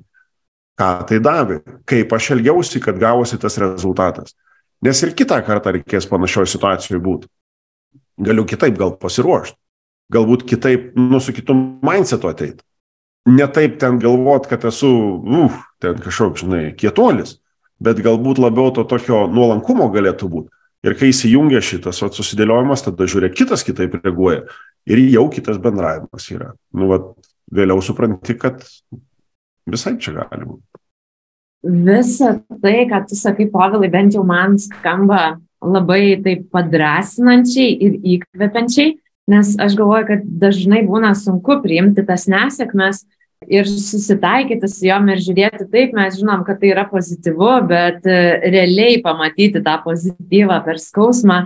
[0.80, 1.60] ką tai davė,
[1.90, 4.36] kaip aš elgiausi, kad gavosi tas rezultatas.
[4.84, 7.30] Nes ir kitą kartą reikės panašioje situacijoje būti.
[8.24, 9.58] Galiu kitaip gal pasiruošti.
[10.14, 12.60] Galbūt kitaip, nu, su kitu mindsetu ateit.
[13.30, 14.90] Ne taip ten galvot, kad esu,
[15.46, 17.38] uf, ten kažkoks, žinai, kietuolis,
[17.80, 20.52] bet galbūt labiau to tokio nuolankumo galėtų būti.
[20.84, 24.44] Ir kai įsijungia šitas vat, susidėliojimas, tada žiūrė, kitas kitaip reaguoja.
[24.92, 26.52] Ir jau kitas bendravimas yra.
[26.76, 27.14] Nu, vat,
[27.56, 28.60] vėliau supranti, kad
[29.70, 30.66] visai čia gali būti.
[31.64, 38.98] Visa tai, ką tu sakai, Povilai, bent jau man skamba labai taip padrasinančiai ir įkvepiančiai,
[39.32, 43.06] nes aš galvoju, kad dažnai būna sunku priimti tas nesėkmes
[43.48, 48.20] ir susitaikyti su jom ir žiūrėti taip, mes žinom, kad tai yra pozityvu, bet e,
[48.44, 51.44] realiai pamatyti tą pozityvą per skausmą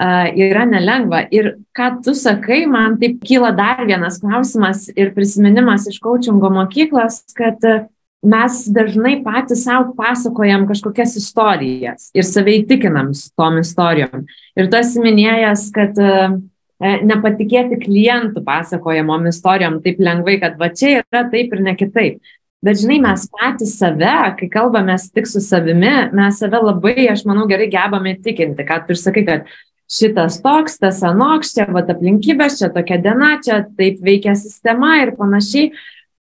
[0.00, 1.24] yra nelengva.
[1.34, 7.22] Ir ką tu sakai, man taip kyla dar vienas klausimas ir prisiminimas iš coachingo mokyklos,
[7.36, 7.80] kad e,
[8.20, 14.26] mes dažnai patys savo pasakojam kažkokias istorijas ir save įtikinam su tom istorijom.
[14.56, 16.40] Ir tas minėjęs, kad uh,
[16.80, 22.30] E, nepatikėti klientų pasakojamom istorijom taip lengvai, kad va čia yra taip ir ne kitaip.
[22.64, 27.46] Bet žinai, mes patys save, kai kalbame tik su savimi, mes save labai, aš manau,
[27.48, 29.52] gerai gebame įtikinti, kad tu ir sakai, kad
[29.90, 35.16] šitas toks, tas anoks, čia va aplinkybės, čia tokia diena, čia taip veikia sistema ir
[35.18, 35.72] panašiai.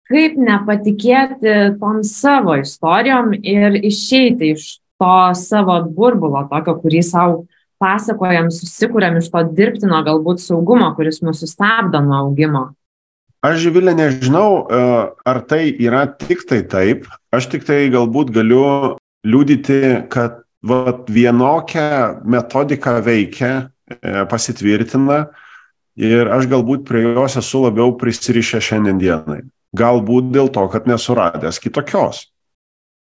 [0.09, 7.43] Kaip nepatikėti tom savo istorijom ir išeiti iš to savo burbulo, tokio, kurį savo
[7.79, 12.65] pasakojam, susikūrėm iš to dirbtino galbūt saugumo, kuris mūsų stabdo nuo augimo?
[13.45, 14.79] Aš, Živilė, nežinau, e,
[15.31, 17.05] ar tai yra tik tai taip.
[17.31, 25.25] Aš tik tai galbūt galiu liūdyti, kad vat, vienokia metodika veikia, e, pasitvirtina
[25.99, 29.43] ir aš galbūt prie jos esu labiau prisirišę šiandienai.
[29.77, 32.25] Galbūt dėl to, kad nesuradęs kitokios.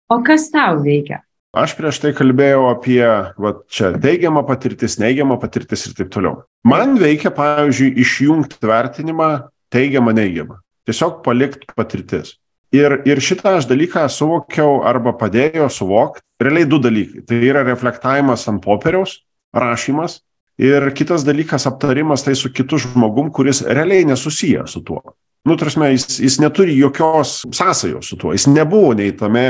[0.09, 1.21] O kas tau veikia?
[1.55, 2.99] Aš prieš tai kalbėjau apie,
[3.39, 6.41] va čia, teigiamą patirtis, neigiamą patirtis ir taip toliau.
[6.67, 9.29] Man veikia, pavyzdžiui, išjungti vertinimą
[9.71, 10.59] teigiamą, neigiamą.
[10.85, 12.35] Tiesiog palikti patirtis.
[12.75, 16.23] Ir, ir šitą aš dalyką suvokiau arba padėjo suvokti.
[16.41, 17.23] Realiai du dalykai.
[17.29, 19.21] Tai yra reflektavimas ant popieriaus,
[19.55, 20.19] rašymas
[20.59, 25.01] ir kitas dalykas aptarimas tai su kitu žmogum, kuris realiai nesusijęs su tuo.
[25.45, 28.33] Nu, tarsi, jis, jis neturi jokios sąsajos su tuo.
[28.33, 29.45] Jis nebuvo nei tame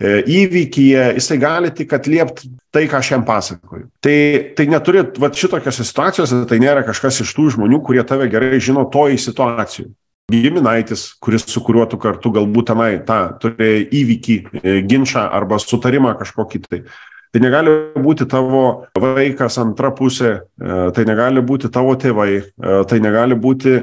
[0.00, 3.90] E, įvykyje, jisai gali tik atliepti tai, ką aš jam pasakoju.
[4.00, 4.16] Tai,
[4.56, 8.86] tai neturi, va šitokiose situacijose, tai nėra kažkas iš tų žmonių, kurie tave gerai žino
[8.88, 9.90] toj situacijų.
[10.30, 16.16] Giminaitis, kuris su kuriuo tu kartu galbūt tenai tą turėjai įvykį, e, ginčą arba sutarimą
[16.20, 16.84] kažkokį tai.
[17.30, 22.42] Tai negali būti tavo vaikas antra pusė, e, tai negali būti tavo tėvai,
[22.90, 23.76] tai negali būti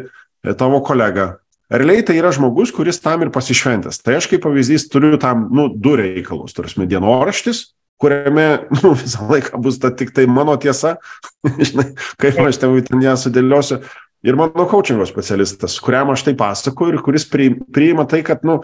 [0.59, 3.99] tavo kolega, Realiai tai yra žmogus, kuris tam ir pasišventęs.
[3.99, 6.55] Tai aš kaip pavyzdys turiu tam, nu, du reikalus.
[6.55, 8.47] Turime dienoraštis, kuriame
[8.79, 10.95] nu, visą laiką bus ta tik tai mano tiesa,
[11.67, 11.89] žinai,
[12.21, 13.81] kaip aš ten, ten ją sudėliosiu.
[14.27, 18.59] Ir mano coachingo specialistas, kuriam aš tai pasakoju ir kuris priima tai, kad, nu,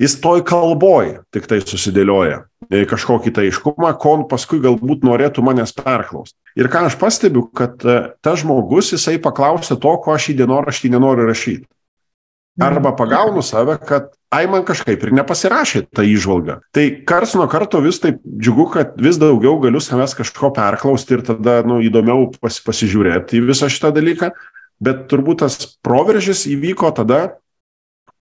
[0.00, 5.74] jis toj kalboj tik tai susidėlioja e, kažkokį tai iškumą, ko paskui galbūt norėtų manęs
[5.74, 6.38] perklausti.
[6.58, 10.94] Ir ką aš pastebiu, kad e, tas žmogus, jisai paklausė to, ko aš į dienoraštį
[10.94, 11.66] nenoriu rašyti.
[12.60, 16.58] Arba pagaunu save, kad ai man kažkaip ir nepasirašė tą įžvalgą.
[16.74, 21.24] Tai kars nuo karto vis taip džiugu, kad vis daugiau galiu savęs kažko perklausti ir
[21.26, 24.32] tada nu, įdomiau pas, pasižiūrėti į visą šitą dalyką.
[24.80, 27.20] Bet turbūt tas proveržis įvyko tada,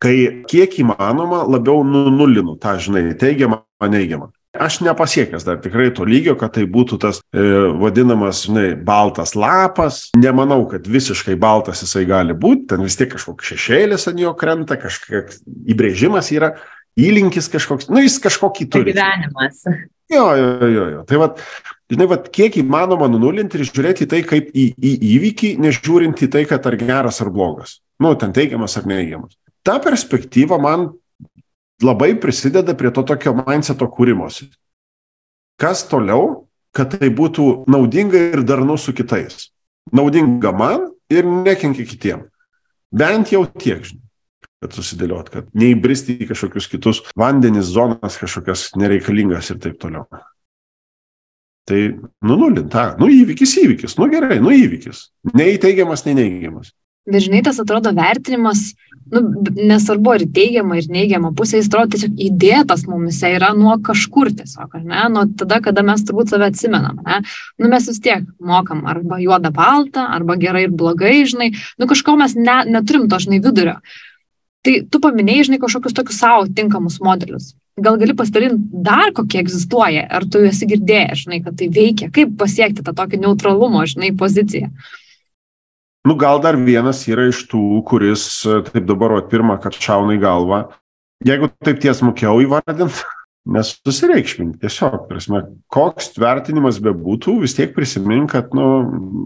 [0.02, 4.32] kai kiek įmanoma labiau nunulinu tą, žinai, teigiamą, neigiamą.
[4.52, 7.44] Aš nepasiekęs dar tikrai to lygio, kad tai būtų tas e,
[7.80, 10.02] vadinamas, žinai, baltas lapas.
[10.20, 14.76] Nemanau, kad visiškai baltas jisai gali būti, ten vis tiek kažkoks šešėlis ant jo krenta,
[14.82, 15.40] kažkoks
[15.72, 16.52] įbrėžimas yra,
[17.00, 18.92] įlinkis kažkoks, nu jis kažkokį turi.
[18.92, 19.64] Gyvenimas.
[20.12, 21.02] Jo, jo, jo, jo.
[21.08, 21.40] Tai vad,
[21.92, 26.30] žinai, vad, kiek įmanoma nunulinti ir žiūrėti į tai kaip į, į įvykį, nežiūrint į
[26.32, 27.80] tai, kad ar geras ar blogas.
[28.02, 29.36] Nu, ten teigiamas ar neigiamas.
[29.62, 30.90] Ta perspektyva man
[31.82, 34.48] labai prisideda prie to tokio mindseto kūrimosi.
[35.60, 39.50] Kas toliau, kad tai būtų naudinga ir darnu su kitais.
[39.92, 42.24] Naudinga man ir nekenkia kitiem.
[42.92, 44.02] Bent jau tiek, žinai,
[44.62, 50.06] kad susidėliot, kad neįbristi į kažkokius kitus vandenis, zonas, kažkokias nereikalingas ir taip toliau.
[51.72, 51.80] Tai,
[52.20, 55.06] nu, nulinta, nu, įvykis įvykis, nu gerai, nu, įvykis.
[55.32, 56.74] Nei teigiamas, nei neigiamas.
[57.08, 58.74] Dažnai tas atrodo vertinimas
[59.08, 59.22] nu,
[59.56, 64.76] nesvarbu, ar teigiama, ir neigiama pusė, jis atrodo tiesiog įdėtas mumise yra nuo kažkur tiesiog,
[64.76, 67.22] ar ne, nuo tada, kada mes turbūt save atsimenam, ne,
[67.56, 72.18] nu mes vis tiek mokam arba juodą baltą, arba gerai ir blogai, žinai, nu kažko
[72.20, 73.78] mes ne, neturim to, žinai, vidurio.
[74.62, 77.54] Tai tu paminėjai, žinai, kažkokius tokius savo tinkamus modelius.
[77.80, 82.34] Gal gali pasidalinti dar kokie egzistuoja, ar tu esi girdėjęs, žinai, kad tai veikia, kaip
[82.40, 84.68] pasiekti tą tokį neutralumo, žinai, poziciją.
[86.04, 88.26] Nu, gal dar vienas yra iš tų, kuris,
[88.68, 90.60] taip dabar, o pirmą, kad šauna į galvą.
[91.24, 93.00] Jeigu taip tiesmukiau įvardint,
[93.56, 98.66] nesusireikšmink, tiesiog, prasme, koks vertinimas bebūtų, vis tiek prisimink, kad, nu,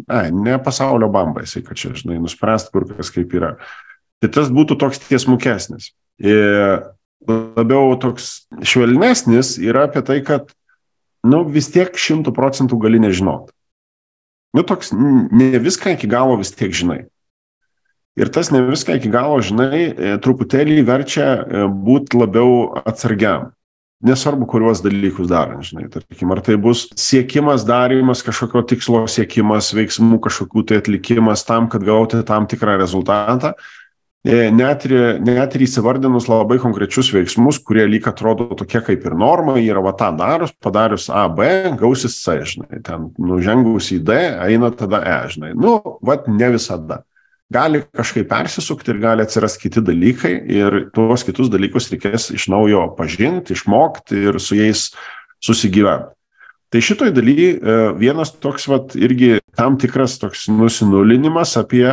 [0.07, 3.57] ai, ne pasaulio bamba, jisai, kad čia, žinai, nuspręst, kur kas kaip yra.
[4.23, 5.91] Tai tas būtų toks tiesmukesnis.
[6.23, 6.85] Ir
[7.25, 10.53] labiau toks švelnesnis yra apie tai, kad,
[11.27, 13.51] nu, vis tiek šimtų procentų gali nežinot.
[14.57, 17.05] Nu, toks, ne viską iki galo vis tiek žinai.
[18.17, 23.51] Ir tas ne viską iki galo žinai, e, truputėlį verčia e, būti labiau atsargiam
[24.05, 30.21] nesvarbu, kuriuos dalykus darant, žinai, tarkim, ar tai bus siekimas, darimas, kažkokio tikslo siekimas, veiksmų
[30.27, 33.55] kažkokių tai atlikimas tam, kad gauti tam tikrą rezultatą.
[34.27, 39.15] E, net ir, net ir įsivardinus labai konkrečius veiksmus, kurie lyg atrodo tokie kaip ir
[39.15, 41.47] norma, yra va tą darius, padarius A, B,
[41.79, 44.17] gausis C, žinai, ten nužengus į D,
[44.49, 45.53] eina tada E, žinai.
[45.55, 47.05] Nu, va ne visada
[47.53, 52.89] gali kažkaip persisukti ir gali atsirasti kiti dalykai ir tuos kitus dalykus reikės iš naujo
[52.99, 54.89] pažinti, išmokti ir su jais
[55.45, 56.11] susigyventi.
[56.75, 61.87] Tai šitoj daly e, vienas toks vat irgi tam tikras toks nusinulinimas apie,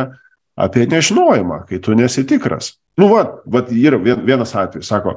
[0.54, 2.74] apie nežinojimą, kai tu nesi tikras.
[3.00, 5.16] Nu, va, va yra vienas atvejis, sako,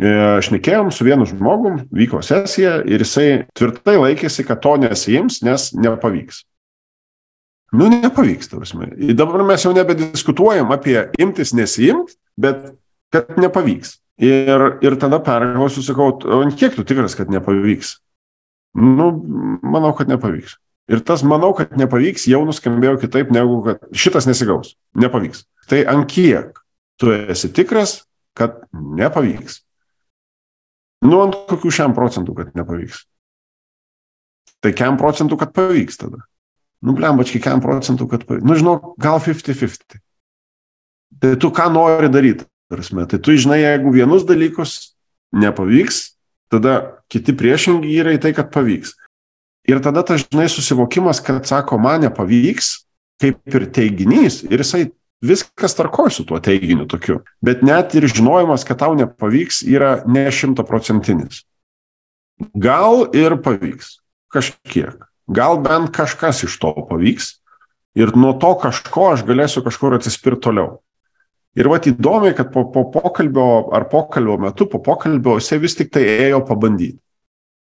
[0.00, 0.14] e,
[0.46, 6.44] šnekėjom su vienu žmogum, vyko sesija ir jisai tvirtai laikėsi, kad to nesijims, nes nepavyks.
[7.74, 8.78] Nu, nepavyks, tarsi.
[9.18, 12.70] Dabar mes jau nebediskutuojam apie imtis, nesiimt, bet
[13.12, 13.98] kad nepavyks.
[14.22, 17.96] Ir, ir tada perklausiu, sakau, ant kiek tu tikras, kad nepavyks?
[18.78, 19.10] Nu,
[19.62, 20.54] manau, kad nepavyks.
[20.92, 24.74] Ir tas manau, kad nepavyks, jau nuskambėjo kitaip negu, kad šitas nesigaus.
[25.00, 25.46] Nepavyks.
[25.70, 26.60] Tai ant kiek
[27.00, 28.02] tu esi tikras,
[28.36, 29.62] kad nepavyks?
[31.04, 33.06] Nu, ant kokių šiam procentų, kad nepavyks?
[34.64, 36.24] Tai kiam procentų, kad pavyks tada?
[36.84, 40.00] nu, blembački, kiam procentų, kad, nu, žinau, gal 50-50.
[41.22, 43.06] Tai tu ką nori daryti, prasme.
[43.08, 44.94] Tai tu žinai, jeigu vienus dalykus
[45.34, 46.02] nepavyks,
[46.52, 48.96] tada kiti priešingi yra į tai, kad pavyks.
[49.68, 52.74] Ir tada tas, žinai, susivokimas, kad sako, man nepavyks,
[53.22, 54.90] kaip ir teiginys, ir jisai
[55.24, 57.22] viskas tarkoja su tuo teiginiu tokiu.
[57.44, 61.46] Bet net ir žinojimas, kad tau nepavyks, yra ne šimtaprocentinis.
[62.60, 63.98] Gal ir pavyks.
[64.34, 64.98] Kažkiek
[65.28, 67.38] gal bent kažkas iš to pavyks
[67.96, 70.80] ir nuo to kažko aš galėsiu kažkur atsispirti toliau.
[71.54, 75.92] Ir va įdomiai, kad po, po pokalbio ar pokalbio metu, po pokalbio jisai vis tik
[75.94, 76.98] tai ėjo pabandyti.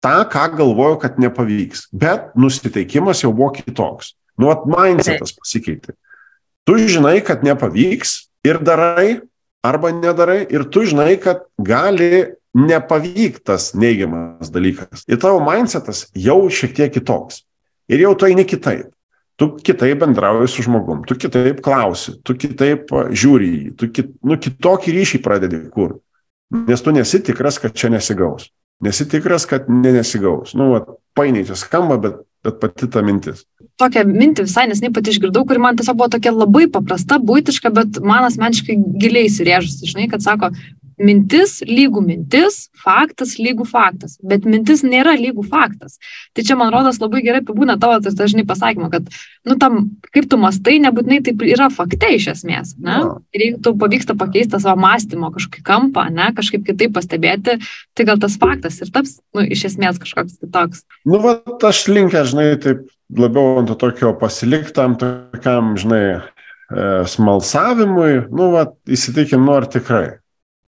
[0.05, 1.89] Ta, ką galvoju, kad nepavyks.
[1.93, 4.15] Bet nusiteikimas jau buvo kitoks.
[4.39, 5.97] Nu, at mindsetas pasikeitė.
[6.69, 9.21] Tu žinai, kad nepavyks ir darai,
[9.67, 15.03] arba nedarai, ir tu žinai, kad gali nepavyktas neigiamas dalykas.
[15.11, 17.43] Ir tavo mindsetas jau šiek tiek kitoks.
[17.91, 18.93] Ir jau tu eini kitaip.
[19.39, 24.09] Tu kitaip bendrauji su žmogum, tu kitaip klausi, tu kitaip žiūri į jį, tu kit,
[24.27, 26.01] nu, kitokį ryšį pradedi kur.
[26.51, 28.49] Nes tu nesi tikras, kad čia nesigaus.
[28.85, 30.55] Nesi tikras, kad ne nesigaus.
[30.55, 30.83] Nu, va,
[31.19, 33.43] painiai čia skamba, bet, bet pati ta mintis.
[33.79, 37.99] Tokią mintį visai nesnai pati išgirdau, kuri man tiesiog buvo tokia labai paprasta, būtiška, bet
[38.03, 40.53] man asmeniškai giliai įsirėžusi, žinai, kad sako,
[41.03, 45.99] mintis lygų mintis, faktas lygų faktas, bet mintis nėra lygų faktas.
[46.37, 49.09] Tai čia, man rodos, labai gerai apibūna tavo tas dažnai pasakymą, kad,
[49.49, 49.81] nu, tam,
[50.15, 53.01] kaip tu mastai, nebūtinai taip yra faktai iš esmės, ne?
[53.37, 57.59] Ir jeigu tu pavyksta pakeisti savo mąstymo kažkokį kampą, ne, kažkaip kitaip pastebėti,
[57.95, 60.85] tai gal tas faktas ir taps, nu, iš esmės kažkoks kitoks.
[61.09, 61.39] Nu, va,
[61.71, 68.69] aš linkęs, žinai, taip labiau ant to tokio pasiliktam, tokiam, žinai, e, smalsavimui, nu, va,
[68.91, 70.19] įsitikim, nu, ar tikrai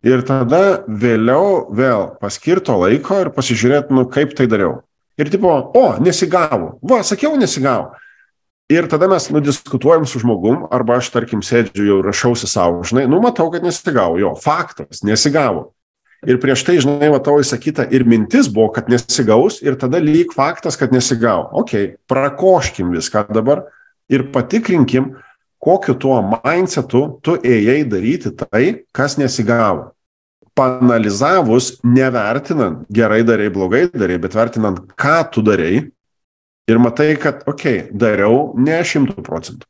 [0.06, 4.80] ir tada vėliau vėl paskirto laiko ir pasižiūrėti, nu kaip tai dariau.
[5.20, 6.78] Ir tipo, o, nesigavo.
[6.80, 7.92] Va, sakiau, nesigavo.
[8.70, 13.18] Ir tada mes nudiskutuojam su žmogum, arba aš, tarkim, sėdžiu jau rašausi savo, žinai, nu
[13.20, 15.72] matau, kad nesigavo, jo, faktas, nesigavo.
[16.28, 20.78] Ir prieš tai, žinai, matau įsakyta ir mintis buvo, kad nesigaus, ir tada lyg faktas,
[20.78, 21.48] kad nesigavo.
[21.64, 21.74] Ok,
[22.08, 23.64] prakoškim viską dabar
[24.12, 25.14] ir patikrinkim,
[25.60, 28.64] kokiu tuo mindsetu tu ėjai daryti tai,
[28.96, 29.90] kas nesigavo.
[30.56, 35.86] Panalizavus, nevertinant, gerai darai, blogai darai, bet vertinant, ką tu darai
[36.70, 39.68] ir matai, kad, okei, okay, dariau ne šimtų procentų.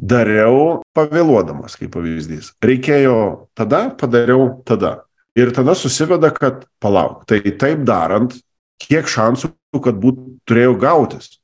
[0.00, 2.54] Dariau pavėluodamas, kaip pavyzdys.
[2.64, 5.02] Reikėjo tada, padariau tada.
[5.36, 8.32] Ir tada susiveda, kad palauk, tai taip darant,
[8.80, 9.52] kiek šansų,
[9.84, 11.36] kad būt, turėjau gautis?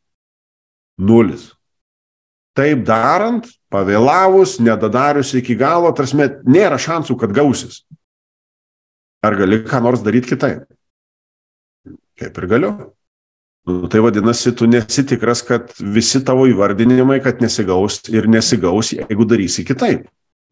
[0.97, 1.51] Nulis.
[2.57, 7.83] Taip darant, pavėlavus, nedadarius iki galo, tarsi nėra šansų, kad gausis.
[9.25, 10.65] Ar gali ką nors daryti kitaip?
[12.17, 12.73] Kaip ir galiu.
[13.67, 19.27] Nu, tai vadinasi, tu nesi tikras, kad visi tavo įvardinimai, kad nesigaus ir nesigaus, jeigu
[19.27, 20.05] darysi kitaip,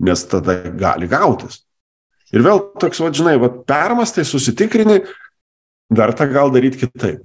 [0.02, 1.60] nes tada gali gautis.
[2.34, 4.98] Ir vėl toks, va, žinai, va, permastai, susitikrini,
[5.94, 7.22] verta gal daryti kitaip.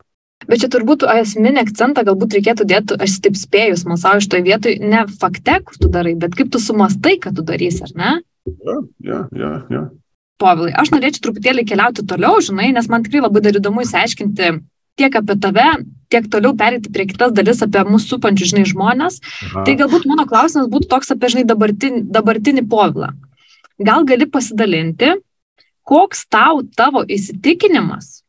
[0.47, 5.03] Bet čia turbūt esminį akcentą galbūt reikėtų dėti, aš taip spėju, smalsauju šitoje vietoje, ne
[5.19, 8.13] fakte, kur tu darai, bet kaip tu sumastai, kad tu darysi, ar ne?
[8.47, 9.83] Ja, ja, ja, ja.
[10.39, 14.53] Povilai, aš norėčiau truputėlį keliauti toliau, žinai, nes man tikrai labai dar įdomu įsiaiškinti
[14.99, 15.67] tiek apie tave,
[16.11, 19.19] tiek toliau perėti prie kitas dalis apie mūsų supančių, žinai, žmonės.
[19.49, 19.63] Aha.
[19.67, 23.13] Tai galbūt mano klausimas būtų toks apie, žinai, dabartinį, dabartinį povilą.
[23.79, 25.13] Gal gali pasidalinti,
[25.87, 28.19] koks tau tavo įsitikinimas,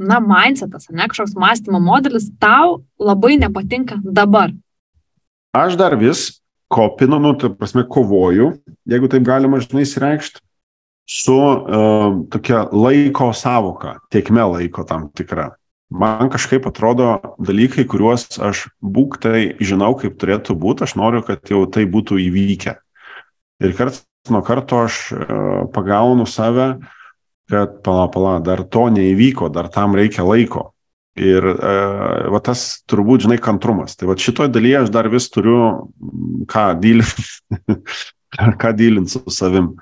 [0.00, 4.54] na, mindsetas, ne kažkoks mąstymo modelis, tau labai nepatinka dabar?
[5.56, 8.52] Aš dar vis kopinu, nu, tai prasme, kovoju,
[8.88, 10.42] jeigu taip galima, žinai, įsireikšti,
[11.10, 15.50] su uh, tokia laiko savoka, tiekme laiko tam tikra
[15.90, 21.64] man kažkaip atrodo dalykai, kuriuos aš būktai žinau, kaip turėtų būti, aš noriu, kad jau
[21.66, 22.76] tai būtų įvykę.
[23.66, 25.26] Ir karts nuo karto aš e,
[25.74, 26.78] pagaunu save,
[27.50, 30.70] kad pala, pala, dar to neįvyko, dar tam reikia laiko.
[31.20, 31.74] Ir e,
[32.32, 33.96] va tas turbūt, žinai, kantrumas.
[33.98, 35.90] Tai va šitoje dalyje aš dar vis turiu
[36.50, 37.26] ką dylinti,
[38.62, 39.74] ką dylinti su savim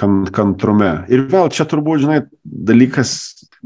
[0.00, 0.94] kan, kantrume.
[1.12, 3.12] Ir vėl čia turbūt, žinai, dalykas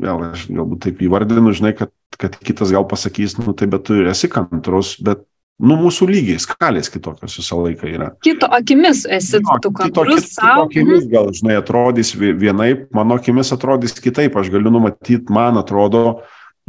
[0.00, 4.00] vėl aš galbūt taip įvardinu, žinai, kad, kad kitas gal pasakys, nu tai bet tu
[4.10, 5.22] esi kantrus, bet
[5.62, 8.10] nu, mūsų lygiai, skalės kitokios visą laiką yra.
[8.24, 10.68] Kito akimis esi jo, tu kantrus kito, savo.
[10.68, 16.04] Kito akimis gal, žinai, atrodys vienaip, mano akimis atrodys kitaip, aš galiu numatyti, man atrodo,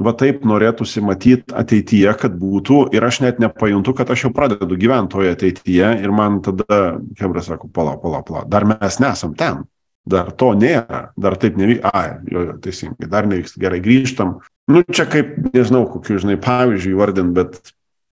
[0.02, 4.78] va taip norėtųsi matyti ateityje, kad būtų ir aš net nepajuntu, kad aš jau pradedu
[4.80, 6.82] gyventi toje ateityje ir man tada,
[7.20, 9.64] Hebra sako, pala, pala, pala, dar mes nesam ten
[10.06, 14.36] dar to nėra, dar taip nevyksta, ai, jo, jo, teisingai, dar nevyksta, gerai, grįžtam.
[14.70, 17.74] Nu, čia kaip, nežinau, kokiu, žinai, pavyzdžiui vardint, bet.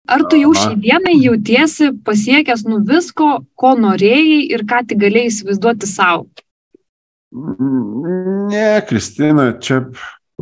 [0.06, 5.32] Ar tu jau šiai dienai jautiesi pasiekęs nu visko, ko norėjai ir ką tik galėjai
[5.32, 6.28] įsivaizduoti savo?
[8.52, 9.80] Ne, Kristina, čia,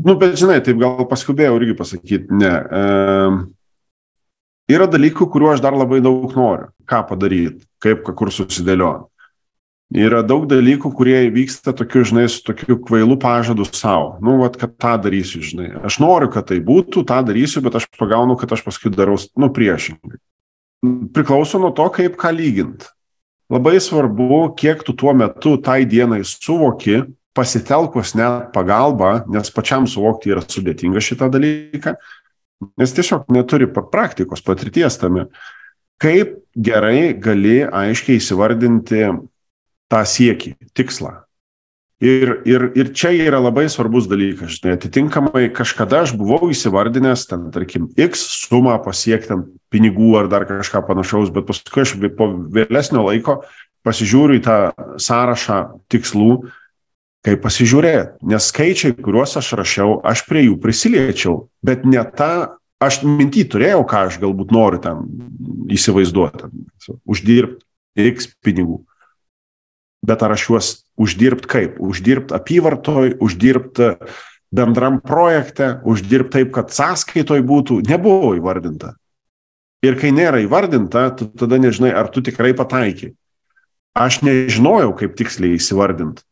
[0.05, 2.53] nu, bet žinai, taip gal paskubėjau irgi pasakyti, ne.
[2.53, 2.83] E,
[4.77, 9.09] yra dalykų, kuriuo aš dar labai daug noriu, ką padaryti, kaip, kur susidėlioti.
[9.93, 14.15] Yra daug dalykų, kurie vyksta tokiu, žinai, su tokiu kvailu pažadu savo.
[14.25, 15.69] Nu, vat, kad tą darysiu, žinai.
[15.85, 19.51] Aš noriu, kad tai būtų, tą darysiu, bet aš pagaunu, kad aš paskui darau, nu,
[19.55, 20.19] priešingai.
[21.15, 22.89] Priklauso nuo to, kaip ką lygint.
[23.53, 27.03] Labai svarbu, kiek tu tuo metu tai dienai suvoki,
[27.37, 31.95] pasitelkus net pagalbą, nes pačiam suvokti yra sudėtinga šitą dalyką,
[32.81, 35.29] nes tiesiog neturi praktikos patirties tame.
[36.03, 39.05] Kaip gerai gali aiškiai įsivardinti
[39.95, 41.21] tą siekį, tikslą.
[42.05, 47.47] Ir, ir, ir čia yra labai svarbus dalykas, žinai, atitinkamai kažkada aš buvau įsivardinęs, ten,
[47.55, 53.07] tarkim, X sumą pasiekti ten pinigų ar dar kažką panašaus, bet paskui aš po vėlesnio
[53.07, 53.39] laiko
[53.87, 54.59] pasižiūriu į tą
[55.01, 55.59] sąrašą
[55.93, 56.31] tikslų,
[57.25, 63.05] kaip pasižiūrėti, nes skaičiai, kuriuos aš rašiau, aš prie jų prisiliečiau, bet ne tą, aš
[63.07, 65.07] mintį turėjau, ką aš galbūt noriu ten
[65.73, 66.51] įsivaizduoti,
[67.07, 68.83] uždirbti X pinigų
[70.05, 70.69] bet ar aš juos
[71.01, 71.81] uždirbt kaip?
[71.81, 73.81] Uždirbt apyvartoj, uždirbt
[74.55, 78.95] bendram projekte, uždirbt taip, kad sąskaitoj būtų, nebuvo įvardinta.
[79.85, 83.13] Ir kai nėra įvardinta, tu tada nežinai, ar tu tikrai pataikai.
[83.95, 86.25] Aš nežinojau, kaip tiksliai įsivardinti.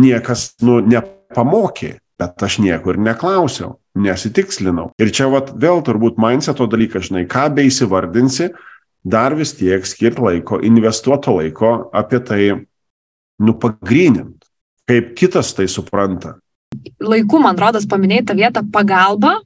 [0.00, 4.90] Niekas, nu, nepamokė, bet aš niekur neklausiau, nesitikslinau.
[5.02, 8.50] Ir čia vat vėl turbūt mindseto dalykas, žinai, ką be įsivardinsi,
[9.04, 12.42] dar vis tiek skirti laiko, investuoto laiko apie tai
[13.40, 14.44] nu pagrynint,
[14.88, 16.36] kaip kitas tai supranta.
[17.02, 19.38] Laiku, man rodas, paminėjai tą vietą pagalba.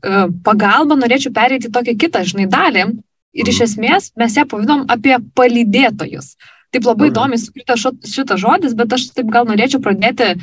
[0.00, 2.88] E, pagalba norėčiau pereiti tokią kitą, žinai, dalį.
[3.34, 3.68] Ir iš mhm.
[3.68, 6.34] esmės mes ją pavadom apie palydėtojus.
[6.74, 7.14] Taip labai mhm.
[7.14, 10.34] įdomiai sukrita šitas žodis, bet aš taip gal norėčiau pradėti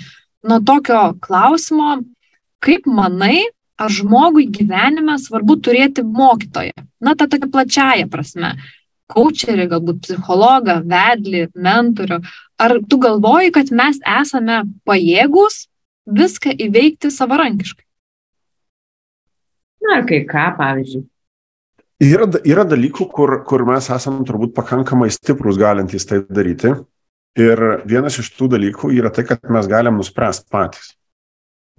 [0.47, 1.97] nuo tokio klausimo,
[2.63, 3.49] kaip manai,
[3.81, 6.85] ar žmogui gyvenime svarbu turėti mokytoją?
[7.01, 8.53] Na, tą tokia plačiaja prasme
[9.11, 12.21] coacherį, galbūt psichologą, vedlį, mentorių.
[12.61, 15.65] Ar tu galvoji, kad mes esame pajėgus
[16.05, 17.85] viską įveikti savarankiškai?
[19.87, 21.03] Na, kai ką, pavyzdžiui.
[22.01, 26.73] Yra, yra dalykų, kur, kur mes esame turbūt pakankamai stiprus galintys tai daryti.
[27.39, 30.95] Ir vienas iš tų dalykų yra tai, kad mes galim nuspręsti patys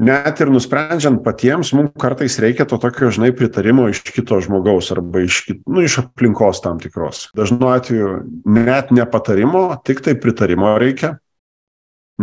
[0.00, 5.24] net ir nusprendžiant patiems, mums kartais reikia to tokio, žinai, pritarimo iš kito žmogaus arba
[5.26, 7.26] iš, nu, iš aplinkos tam tikros.
[7.36, 8.14] Dažnu atveju
[8.48, 11.16] net ne patarimo, tik tai pritarimo reikia,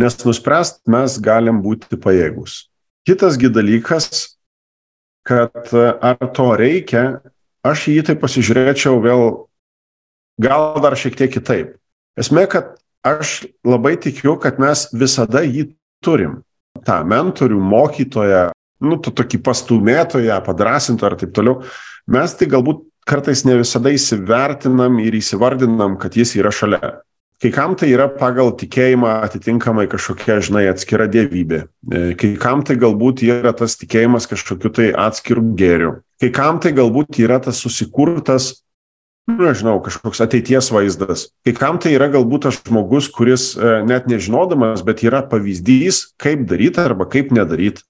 [0.00, 2.66] nes nuspręst mes galim būti pajėgus.
[3.08, 4.36] Kitasgi dalykas,
[5.26, 7.20] kad ar to reikia,
[7.66, 9.24] aš į jį tai pasižiūrėčiau vėl
[10.40, 11.74] gal dar šiek tiek kitaip.
[12.20, 15.70] Esmė, kad aš labai tikiu, kad mes visada jį
[16.04, 16.40] turim.
[16.86, 18.44] Ta mentorių, mokytoją,
[18.86, 21.60] nu, tu tokį pastumėtoją, padrasintoją ir taip toliau.
[22.10, 26.98] Mes tai galbūt kartais ne visada įsivertinam ir įsivardinam, kad jis yra šalia.
[27.40, 31.62] Kai kam tai yra pagal tikėjimą atitinkamai kažkokia, žinai, atskira dievybė.
[31.64, 35.92] E, kai kam tai galbūt yra tas tikėjimas kažkokiu tai atskirų gėrių.
[36.20, 38.58] Kai kam tai galbūt yra tas susikurtas
[39.38, 41.28] nežinau, kažkoks ateities vaizdas.
[41.46, 46.46] Kai kam tai yra galbūt tas žmogus, kuris e, net nežinodamas, bet yra pavyzdys, kaip
[46.50, 47.84] daryti arba kaip nedaryti.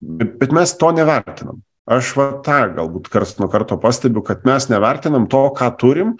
[0.00, 1.62] Bet mes to nevertinam.
[1.86, 6.16] Aš va tą galbūt karts nuo karto pastebiu, kad mes nevertinam to, ką turim,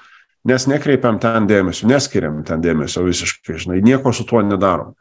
[0.46, 4.94] nes nekreipiam ten dėmesio, neskiriam ten dėmesio visiškai, žinai, nieko su tuo nedarom.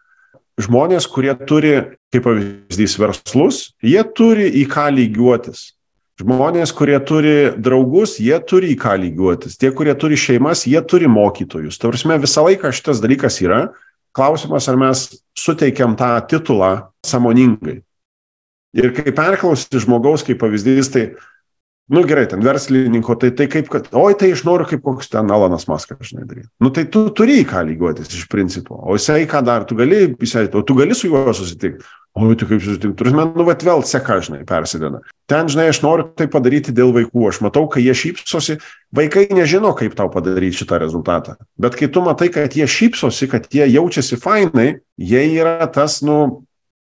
[0.61, 1.75] Žmonės, kurie turi,
[2.15, 5.74] kaip pavyzdys, verslus, jie turi į ką lygiuotis
[6.15, 9.57] Žmonės, kurie turi draugus, jie turi į ką lygiuotis.
[9.59, 11.79] Tie, kurie turi šeimas, jie turi mokytojus.
[11.81, 13.65] Tavrasme, visą laiką šitas dalykas yra.
[14.15, 16.71] Klausimas, ar mes suteikiam tą titulą
[17.03, 17.81] samoningai.
[18.75, 21.09] Ir kai perklausti žmogaus, kaip pavyzdys, tai
[21.87, 25.29] Nu gerai, ten verslininko, tai, tai kaip, kad, oi, tai aš noriu kaip koks ten
[25.29, 26.47] Alanas Maskas, žinai, daryti.
[26.57, 28.79] Nu tai tu turi į ką lygiuotis iš principo.
[28.81, 31.85] O jisai ką dar, tu gali, jisai, o tu gali su juo susitikti.
[32.15, 35.01] O tu kaip susitikti, turi, nu, bet vėl seka, žinai, persideda.
[35.27, 37.25] Ten, žinai, aš noriu tai padaryti dėl vaikų.
[37.27, 38.55] Aš matau, kai jie šypsosi,
[38.95, 41.35] vaikai nežino, kaip tau padaryti šitą rezultatą.
[41.59, 46.45] Bet kai tu matai, kad jie šypsosi, kad jie jaučiasi fainai, jie yra tas, nu,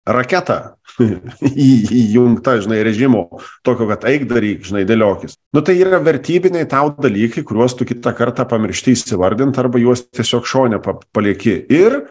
[0.07, 0.77] raketa
[1.43, 3.27] įjungta, žinai, režimo,
[3.67, 5.41] tokio, kad eik daryk, žinai, dėliokis.
[5.57, 10.47] Nu tai yra vertybiniai tau dalykai, kuriuos tu kitą kartą pamiršti įsivardinti arba juos tiesiog
[10.47, 11.59] šonę palieki.
[11.67, 12.05] Ir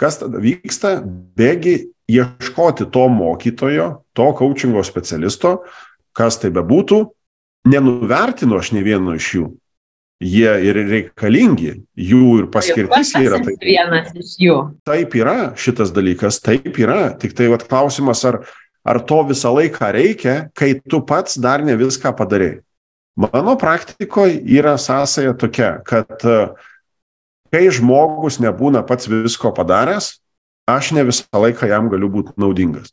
[0.00, 5.58] kas tada vyksta, bėgi ieškoti to mokytojo, to coachingo specialisto,
[6.14, 7.00] kas tai bebūtų,
[7.70, 9.46] nenuvertinu aš ne vieno iš jų,
[10.24, 13.64] jie ir reikalingi, jų ir paskirtis yra taip.
[13.64, 14.58] Vienas iš jų.
[14.86, 17.08] Taip yra šitas dalykas, taip yra.
[17.18, 18.42] Tik tai vat, klausimas, ar,
[18.84, 22.58] ar to visą laiką reikia, kai tu pats dar ne viską padarai.
[23.14, 26.24] Mano praktikoje yra sąsaja tokia, kad
[27.54, 30.16] kai žmogus nebūna pats visko padaręs,
[30.70, 32.92] aš ne visą laiką jam galiu būti naudingas.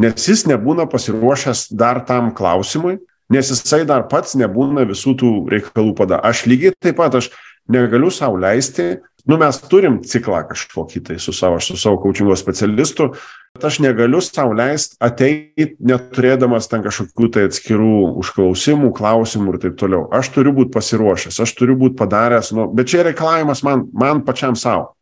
[0.00, 2.98] Nes jis nebūna pasiruošęs dar tam klausimui,
[3.30, 6.20] nes jisai dar pats nebūna visų tų reikalų pada.
[6.22, 7.30] Aš lygiai taip pat, aš
[7.70, 12.36] negaliu sau leisti, nu mes turim ciklą kažkokį tai su savo, aš su savo coachingo
[12.38, 13.10] specialistu,
[13.54, 19.76] bet aš negaliu sau leisti ateiti neturėdamas ten kažkokių tai atskirų užklausimų, klausimų ir taip
[19.82, 20.06] toliau.
[20.14, 24.58] Aš turiu būti pasiruošęs, aš turiu būti padaręs, nu, bet čia reikalavimas man, man pačiam
[24.58, 24.94] savo.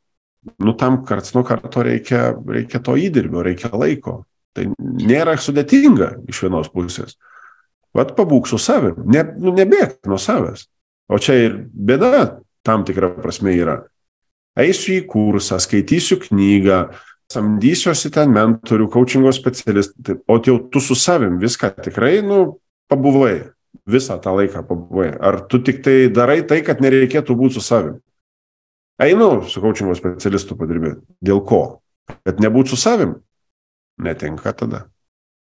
[0.63, 4.23] Nu, tam karts nuo karto reikia, reikia to įdirbio, reikia laiko.
[4.57, 7.19] Tai nėra sudėtinga iš vienos pusės.
[7.97, 10.67] Vat pabūk su savim, ne, nu, nebėg nuo savęs.
[11.09, 13.79] O čia ir bėda tam tikrą prasme yra.
[14.59, 16.81] Eisiu į kursą, skaitysiu knygą,
[17.33, 22.59] samdysiuosi ten mentorių, coachingo specialistų, o jau tu su savim viską tikrai, nu,
[22.91, 23.53] pabuvai,
[23.89, 25.13] visą tą laiką pabuvai.
[25.21, 27.99] Ar tu tik tai darai tai, kad nereikėtų būti su savim?
[28.99, 31.05] Einu su coachingo specialistu padirbėti.
[31.23, 31.63] Dėl ko?
[32.27, 33.15] Kad nebūt su savim?
[34.03, 34.87] Netinka tada.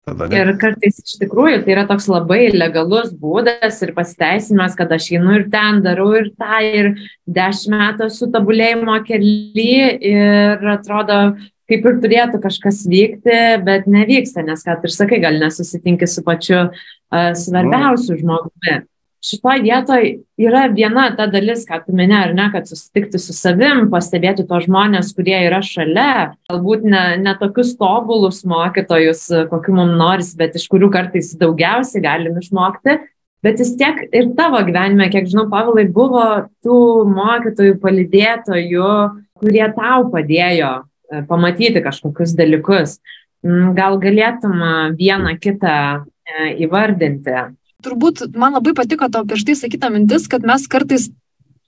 [0.04, 0.36] Tada ne.
[0.40, 5.38] Ir kartais iš tikrųjų tai yra toks labai legalus būdas ir pasiteisinimas, kad aš einu
[5.38, 6.90] ir ten darau ir tą ir
[7.24, 9.68] dešimt metų su tobulėjimo keli
[10.12, 11.20] ir atrodo,
[11.68, 16.24] kaip ir turėtų kažkas vykti, bet nevyksta, nes, ką tu ir sakai, gal nesusitinki su
[16.24, 18.82] pačiu uh, svarbiausiu žmogumi
[19.24, 20.04] šitoj vietoj
[20.40, 24.66] yra viena ta dalis, ką tu meni, ar ne, kad susitikti su savim, pastebėti tos
[24.66, 30.68] žmonės, kurie yra šalia, galbūt ne, ne tokius tobulus mokytojus, kokiu mums noris, bet iš
[30.72, 33.00] kurių kartais daugiausiai galim išmokti.
[33.44, 36.24] Bet vis tiek ir tavo gyvenime, kiek žinau, Pavilai, buvo
[36.64, 36.78] tų
[37.12, 38.92] mokytojų, palidėtojų,
[39.40, 42.96] kurie tau padėjo e, pamatyti kažkokius dalykus.
[43.44, 47.36] Mm, gal galėtum e, vieną kitą e, įvardinti?
[47.84, 51.10] Turbūt man labai patiko to prieš tai sakyta mintis, kad mes kartais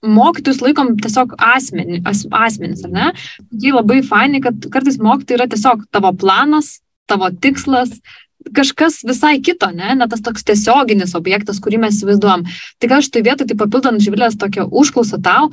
[0.05, 3.07] mokytojus laikom tiesiog asmenį, as, asmenis, ar ne?
[3.63, 6.77] Jį labai fainai, kad kartais mokytojai yra tiesiog tavo planas,
[7.09, 7.95] tavo tikslas,
[8.53, 12.45] kažkas visai kito, ne, ne tas toks tiesioginis objektas, kurį mes įsivaizduojam.
[12.81, 15.49] Tik aš tai vietoj, tai papildant žvilės tokią užklausą tau,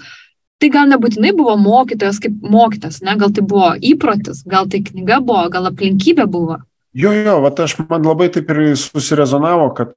[0.62, 5.20] tai gal nebūtinai buvo mokytojas kaip mokytas, ne, gal tai buvo įprotis, gal tai knyga
[5.24, 6.60] buvo, gal aplinkybė buvo.
[6.94, 9.94] Jo, jo, vat aš man labai taip ir susirezonavo, kad,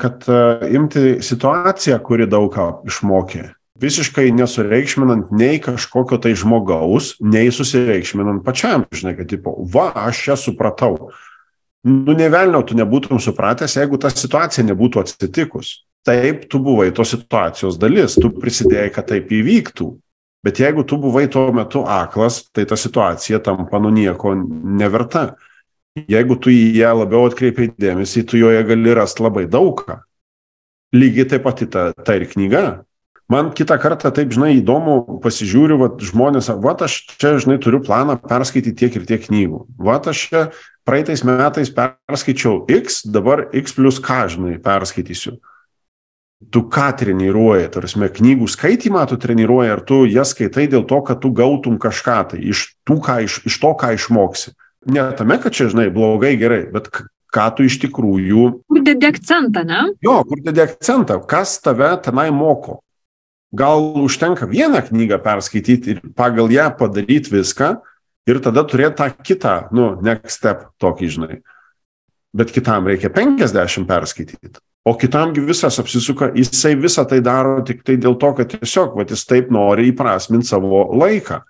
[0.00, 0.38] kad e,
[0.74, 3.44] imti situaciją, kuri daug ką išmokė,
[3.80, 10.36] visiškai nesureikšminant nei kažkokio tai žmogaus, nei susireikšminant pačiam, žinai, kad, tipo, va, aš čia
[10.40, 11.12] supratau.
[11.86, 15.78] Nu, nevelnio tu nebūtum supratęs, jeigu ta situacija nebūtų atsitikus.
[16.04, 19.86] Taip, tu buvai tos situacijos dalis, tu prisidėjai, kad taip įvyktų.
[20.44, 25.34] Bet jeigu tu buvai tuo metu aklas, tai ta situacija tampa nu nieko neverta.
[25.98, 30.00] Jeigu tu į ją labiau atkreipiai dėmesį, tu joje gali rasti labai daugą.
[30.94, 32.84] Lygiai taip pat ta, ta ir knyga.
[33.30, 38.16] Man kitą kartą taip, žinai, įdomu pasižiūriu, va, žmonės, va, aš čia, žinai, turiu planą
[38.18, 39.60] perskaityti tiek ir tiek knygų.
[39.78, 40.40] Va, aš čia
[40.86, 45.36] praeitais metais perskaičiau X, dabar X plus K, žinai, perskaitysiu.
[46.50, 51.20] Tu ką treniruoji, tarsi knygų skaitymą tu treniruoji, ar tu jas skaitai dėl to, kad
[51.22, 54.56] tu gautum kažką tai iš, tų, ką, iš, iš to, ką išmoksi.
[54.86, 56.88] Ne tame, kad čia, žinai, blogai, gerai, bet
[57.34, 58.46] ką tu iš tikrųjų.
[58.70, 59.82] Kur dedi akcentą, ne?
[60.04, 62.80] Jo, kur dedi akcentą, kas tave tenai moko.
[63.52, 67.74] Gal užtenka vieną knygą perskaityti ir pagal ją padaryti viską,
[68.30, 71.38] ir tada turėti tą kitą, nu, next step tokį, žinai.
[72.36, 74.60] Bet kitam reikia 50 perskaityti.
[74.86, 79.04] O kitamgi visas apsisuka, jisai visą tai daro tik tai dėl to, kad tiesiog, va,
[79.04, 81.42] jis taip nori įprasminti savo laiką.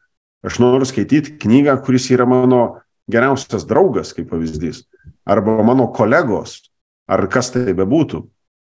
[0.46, 4.84] Aš noriu skaityti knygą, kuris yra mano geriausias draugas, kaip pavyzdys.
[5.28, 6.70] Arba mano kolegos,
[7.10, 8.24] ar kas tai bebūtų.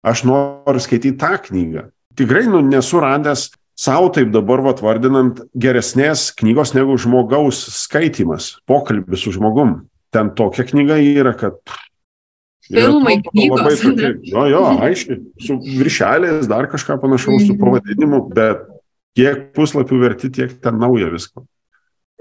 [0.02, 1.86] Aš noriu skaityti tą knygą.
[2.18, 9.24] Tikrai, nu, nesu radęs savo taip dabar vat vardinant geresnės knygos negu žmogaus skaitymas, pokalbis
[9.24, 9.82] su žmogum.
[10.12, 11.56] Ten tokia knyga yra, kad
[12.66, 13.80] Filmai, knygos.
[13.82, 17.62] Tokie, jo, jo, aiškiai, su viršelės, dar kažką panašaus, su mhm.
[17.62, 18.66] pavadinimu, bet
[19.18, 21.46] kiek puslapių verti, tiek ten nauja visko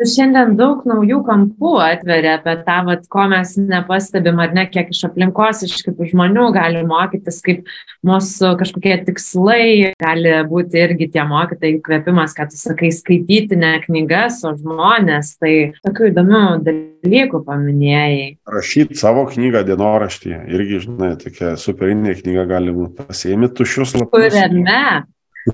[0.08, 5.04] šiandien daug naujų kampų atveria apie tą, vat, ko mes nepastebim ar ne, kiek iš
[5.10, 7.70] aplinkos, iš kitų žmonių gali mokytis, kaip
[8.08, 14.42] mūsų kažkokie tikslai, gali būti irgi tie mokytai įkvėpimas, kad tu sakai skaityti ne knygas,
[14.48, 15.36] o žmonės.
[15.42, 15.54] Tai
[15.86, 18.28] tokių įdomių dalykų paminėjai.
[18.52, 24.14] Rašyti savo knygą dienoraštyje irgi, žinai, tokia superinė knyga gali būti pasiemi tušius lapus.
[24.18, 25.06] Kuriame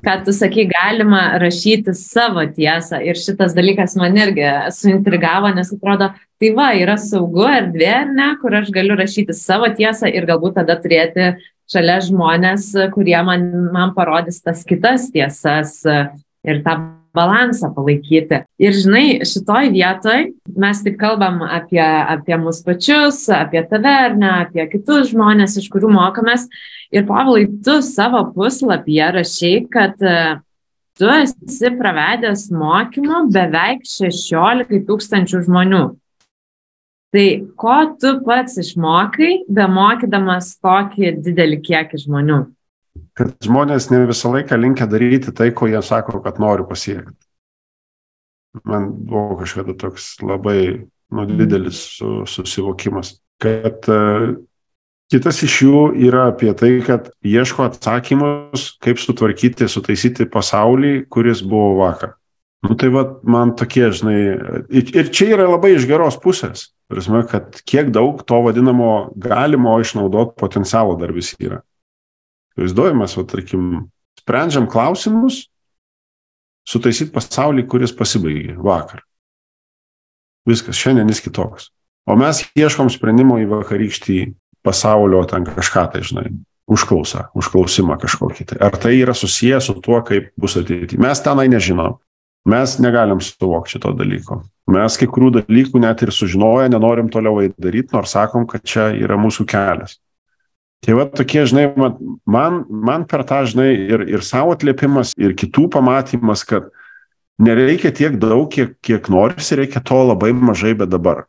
[0.03, 2.99] kad tu sakai, galima rašyti savo tiesą.
[3.05, 6.11] Ir šitas dalykas man irgi suintrigavo, nes atrodo,
[6.41, 10.77] tai va, yra saugu erdvė, ne, kur aš galiu rašyti savo tiesą ir galbūt tada
[10.81, 11.35] turėti
[11.71, 16.77] šalia žmonės, kurie man, man parodys tas kitas tiesas ir tą
[17.17, 18.43] balansą palaikyti.
[18.61, 24.31] Ir žinai, šitoj vietoj mes tik kalbam apie, apie mus pačius, apie tave ar ne,
[24.45, 26.47] apie kitus žmonės, iš kurių mokomės.
[26.93, 30.17] Ir Pavlai, tu savo puslapyje rašiai, kad e,
[30.95, 35.85] tu esi pravedęs mokymų beveik 16 tūkstančių žmonių.
[37.15, 37.27] Tai
[37.59, 42.39] ko tu pats išmokai, be mokydamas tokį didelį kiekį žmonių?
[43.17, 47.17] Kad žmonės ne visą laiką linkia daryti tai, ko jie sako, kad nori pasiekti.
[48.65, 50.59] Man buvo kažkada toks labai
[51.13, 54.33] nu, didelis su, susivokimas, kad uh,
[55.11, 61.77] kitas iš jų yra apie tai, kad ieško atsakymus, kaip sutvarkyti, sutaisyti pasaulį, kuris buvo
[61.81, 62.15] vakar.
[62.65, 64.17] Nu tai va, man tokie, žinai,
[64.73, 66.71] ir čia yra labai iš geros pusės.
[66.89, 71.61] Prasme, kad kiek daug to vadinamo galimo išnaudoti potencialo dar vis yra.
[72.57, 73.67] Vaizduojamas, va, tarkim,
[74.19, 75.45] sprendžiam klausimus,
[76.67, 79.03] sutaisyti pasaulį, kuris pasibaigė vakar.
[80.47, 81.69] Viskas, šiandien jis kitoks.
[82.07, 84.19] O mes ieškom sprendimo į vakarykštį
[84.65, 86.29] pasaulio ten kažką, tai žinai,
[86.71, 88.47] užklausą, užklausimą kažkokį.
[88.51, 88.59] Tai.
[88.67, 90.99] Ar tai yra susijęs su tuo, kaip bus ateityje?
[91.03, 91.99] Mes tenai nežinom.
[92.47, 94.39] Mes negalim suvokti šito dalyko.
[94.71, 99.19] Mes kai kurių dalykų net ir sužinoję nenorim toliau daryti, nors sakom, kad čia yra
[99.19, 99.97] mūsų kelias.
[100.85, 101.65] Tai va tokie, žinai,
[102.29, 106.69] man, man per tą, žinai, ir, ir savo atlėpimas, ir kitų pamatymas, kad
[107.41, 111.25] nereikia tiek daug, kiek, kiek norisi, reikia to labai mažai, bet dabar.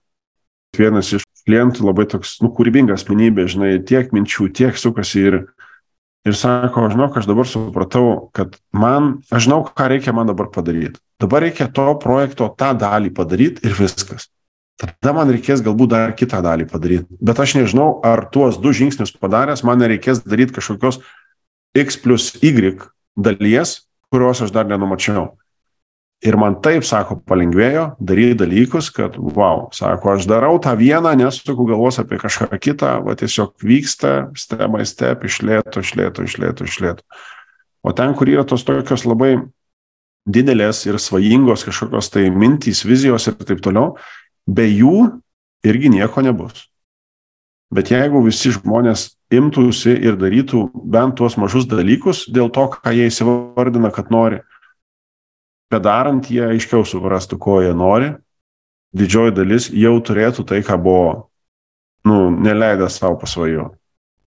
[0.77, 5.39] Vienas iš klientų labai toks, nu, kūrybingas asmenybė, žinai, tiek minčių, tiek sukasi ir,
[6.29, 11.01] ir sako, žinau, aš dabar supratau, kad man, aš žinau, ką reikia man dabar padaryti.
[11.19, 14.29] Dabar reikia to projekto tą dalį padaryti ir viskas.
[14.79, 17.09] Tada man reikės galbūt dar kitą dalį padaryti.
[17.19, 21.01] Bet aš nežinau, ar tuos du žingsnius padaręs man nereikės daryti kažkokios
[21.79, 22.79] X plus Y
[23.19, 25.33] dalies, kurios aš dar nenumačiau.
[26.19, 31.67] Ir man taip, sako, palengvėjo daryti dalykus, kad, wow, sako, aš darau tą vieną, nesuku
[31.69, 37.07] galvos apie kažką kitą, va tiesiog vyksta step by step, išlėto, išlėto, išlėto, išlėto.
[37.87, 39.37] O ten, kur yra tos tokios labai
[40.27, 43.95] didelės ir svajingos kažkokios tai mintys, vizijos ir taip toliau,
[44.49, 45.21] Be jų
[45.69, 46.67] irgi nieko nebus.
[47.69, 53.11] Bet jeigu visi žmonės imtųsi ir darytų bent tuos mažus dalykus dėl to, ką jie
[53.11, 54.41] įsivardina, kad nori,
[55.69, 58.15] bet darant jie aiškiau suprastų, ko jie nori,
[58.97, 61.11] didžioji dalis jau turėtų tai, ką buvo
[62.09, 63.77] nu, neleidęs savo pasvajoti.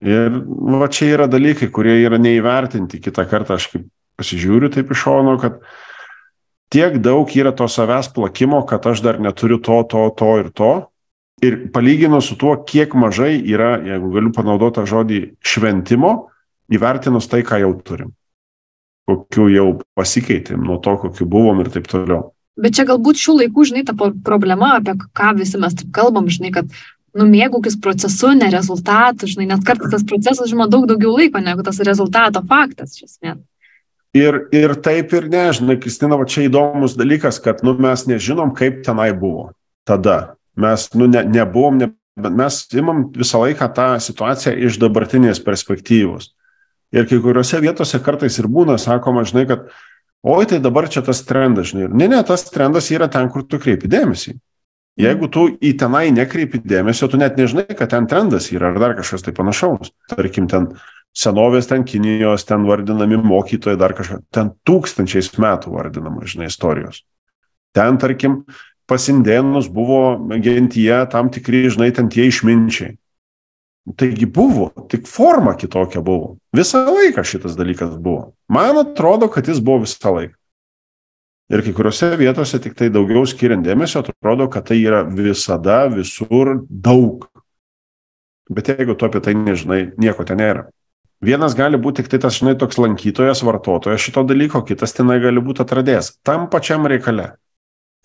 [0.03, 0.35] Ir
[0.79, 3.01] va čia yra dalykai, kurie yra neįvertinti.
[3.03, 3.87] Kitą kartą aš kaip
[4.19, 5.59] pasižiūriu taip iš šono, kad
[6.73, 10.71] tiek daug yra to savęs plakimo, kad aš dar neturiu to, to, to ir to.
[11.41, 16.13] Ir palyginu su tuo, kiek mažai yra, jeigu galiu panaudoti tą žodį, šventimo,
[16.71, 18.11] įvertinus tai, ką jau turim.
[19.09, 22.33] Kokiu jau pasikeitėm nuo to, kokiu buvom ir taip toliau.
[22.59, 26.51] Bet čia galbūt šių laikų, žinai, ta problema, apie ką visi mes taip kalbam, žinai,
[26.57, 26.67] kad
[27.15, 31.63] nu mėgaukis procesu, ne rezultatu, žinai, net kartais tas procesas žinoma daug daugiau laiko negu
[31.65, 33.39] tas rezultato faktas, iš esmės.
[34.17, 38.55] Ir, ir taip ir ne, žinai, Kristina, va čia įdomus dalykas, kad nu, mes nežinom,
[38.57, 39.51] kaip tenai buvo
[39.85, 40.35] tada.
[40.57, 46.33] Mes nu, ne, nebuvom, ne, bet mes imam visą laiką tą situaciją iš dabartinės perspektyvos.
[46.89, 49.69] Ir kai kuriuose vietose kartais ir būna sakoma, žinai, kad
[50.25, 51.91] oi, tai dabar čia tas trendas, žinai.
[51.93, 54.39] Ne, ne, tas trendas yra ten, kur tu kreipi dėmesį.
[54.99, 58.97] Jeigu tu į tenai nekreipi dėmesio, tu net nežinai, kad ten trendas yra ar dar
[58.97, 59.93] kažkas tai panašaus.
[60.11, 60.73] Tarkim, ten
[61.17, 67.03] senovės, ten Kinijos, ten vardinami mokytojai, dar kažkas, ten tūkstančiais metų vardinama, žinai, istorijos.
[67.75, 68.43] Ten, tarkim,
[68.89, 72.95] pasindėnus buvo gentyje tam tikri, žinai, ten tie išminčiai.
[73.97, 76.35] Taigi buvo, tik forma kitokia buvo.
[76.53, 78.33] Visą laiką šitas dalykas buvo.
[78.51, 80.35] Man atrodo, kad jis buvo visą laiką.
[81.49, 86.59] Ir kai kuriuose vietose tik tai daugiau skiriant dėmesio, atrodo, kad tai yra visada, visur
[86.69, 87.25] daug.
[88.53, 90.67] Bet jeigu tu apie tai nežinai, nieko ten nėra.
[91.23, 95.43] Vienas gali būti tik tai tas, žinai, toks lankytojas, vartotojas šito dalyko, kitas tenai gali
[95.43, 96.13] būti atradęs.
[96.23, 97.33] Tam pačiam reikale.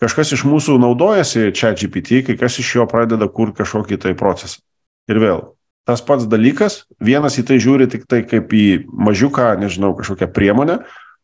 [0.03, 4.59] Kažkas iš mūsų naudojasi čia GPT, kai kas iš jo pradeda kurti kažkokį tai procesą.
[5.07, 5.41] Ir vėl,
[5.87, 10.81] tas pats dalykas, vienas į tai žiūri tik tai kaip į mažiuką, nežinau, kažkokią priemonę,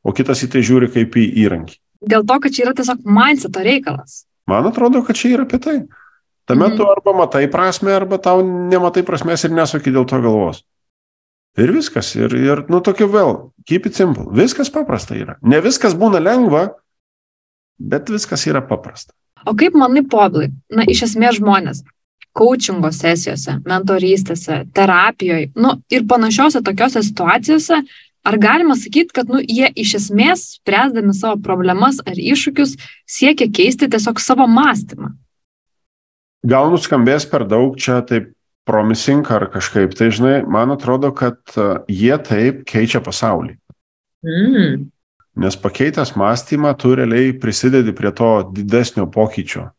[0.07, 3.63] o kitas į tai žiūri kaip į įrankį dėl to, kad čia yra tiesiog mindseto
[3.65, 4.23] reikalas.
[4.49, 5.77] Man atrodo, kad čia yra apie tai.
[6.49, 6.77] Tame mm.
[6.77, 10.63] tu arba matai prasme, arba tau nematai prasmės ir nesuki dėl to galvos.
[11.59, 12.13] Ir viskas.
[12.15, 13.33] Ir, ir nu, tokiu vėl,
[13.67, 14.27] keep it simple.
[14.35, 15.37] Viskas paprasta yra.
[15.43, 16.69] Ne viskas būna lengva,
[17.79, 19.13] bet viskas yra paprasta.
[19.47, 21.81] O kaip manai, povilai, na, iš esmės žmonės,
[22.37, 27.81] coachingo sesijose, mentorystėse, terapijoje, nu, ir panašiose tokiose situacijose
[28.23, 32.77] ar galima sakyt kad nu jie iš esmės spręsdami savo problemas ar iššūkius
[33.09, 35.11] siekia keisti tiesiog savo mąstymą
[36.45, 38.31] gal nuskambės per daug čia taip
[38.67, 43.57] promising ar kažkaip tai žinai man atrodo kad e, jie taip keičia pasaulį
[44.25, 44.87] mm.
[45.41, 49.69] nes pakeitęs mąstymą tu realiai prisidedi prie to didesnio pokyčio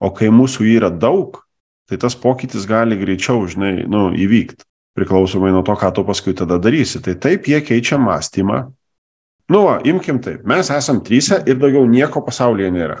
[0.00, 1.40] o kai mūsų yra daug
[1.88, 4.64] tai tas pokytis gali greičiau žinai nu įvykt
[4.94, 7.02] priklausomai nuo to, ką tu paskui tada darysi.
[7.02, 8.60] Tai taip jie keičia mąstymą.
[9.50, 13.00] Nu, va, imkim taip, mes esam trysia ir daugiau nieko pasaulyje nėra.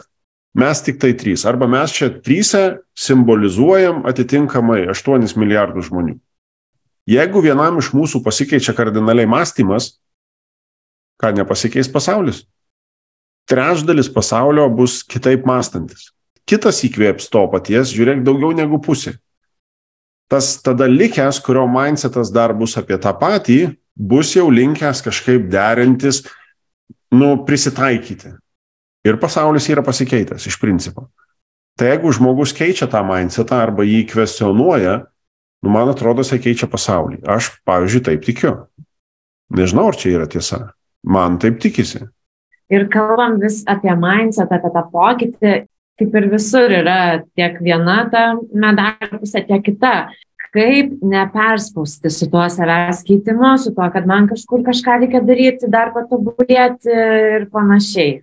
[0.54, 1.42] Mes tik tai trys.
[1.48, 6.16] Arba mes čia trysia simbolizuojam atitinkamai 8 milijardų žmonių.
[7.10, 9.98] Jeigu vienam iš mūsų pasikeičia kardinaliai mąstymas,
[11.20, 12.44] ką nepasikeis pasaulis?
[13.50, 16.12] Trečdalis pasaulio bus kitaip mąstantis.
[16.48, 19.18] Kitas įkvėps to paties, žiūrėk, daugiau negu pusė
[20.28, 23.58] tas tada likęs, kurio mindsetas dar bus apie tą patį,
[23.94, 26.24] bus jau linkęs kažkaip derintis,
[27.14, 28.34] nu, prisitaikyti.
[29.04, 31.08] Ir pasaulis yra pasikeitęs iš principo.
[31.78, 35.00] Tai jeigu žmogus keičia tą mindsetą arba jį kvestionuoja,
[35.64, 37.20] nu, man atrodo, jisai keičia pasaulį.
[37.26, 38.54] Aš, pavyzdžiui, taip tikiu.
[39.54, 40.68] Nežinau, ar čia yra tiesa.
[41.04, 42.06] Man taip tikisi.
[42.72, 45.54] Ir kalbam vis apie mindsetą, apie tą pokytį
[45.98, 49.94] kaip ir visur yra tiek viena ta medalio pusė, tiek kita.
[50.54, 55.90] Kaip neperspausti su tuo savęs keitimu, su tuo, kad man kažkur kažką reikia daryti, dar
[55.96, 58.20] patobulėti ir panašiai.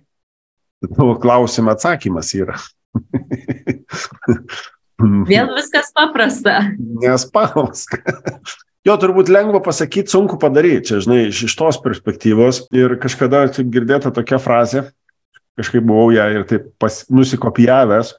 [0.82, 2.58] Tavo klausimą atsakymas yra.
[5.30, 6.58] Vėl viskas paprasta.
[7.02, 7.96] Nespausk.
[8.86, 12.64] Jo, turbūt lengva pasakyti, sunku padaryti, čia, žinai, iš, tos perspektyvos.
[12.74, 14.88] Ir kažkada girdėta tokia frazė,
[15.58, 18.16] kažkaip buvau ją ir taip pas, nusikopijavęs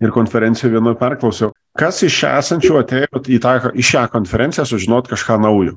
[0.00, 5.38] ir konferencijoje vienoje perklausiau, kas iš esančių atėjo į, tą, į šią konferenciją sužinot kažką
[5.44, 5.76] naujo.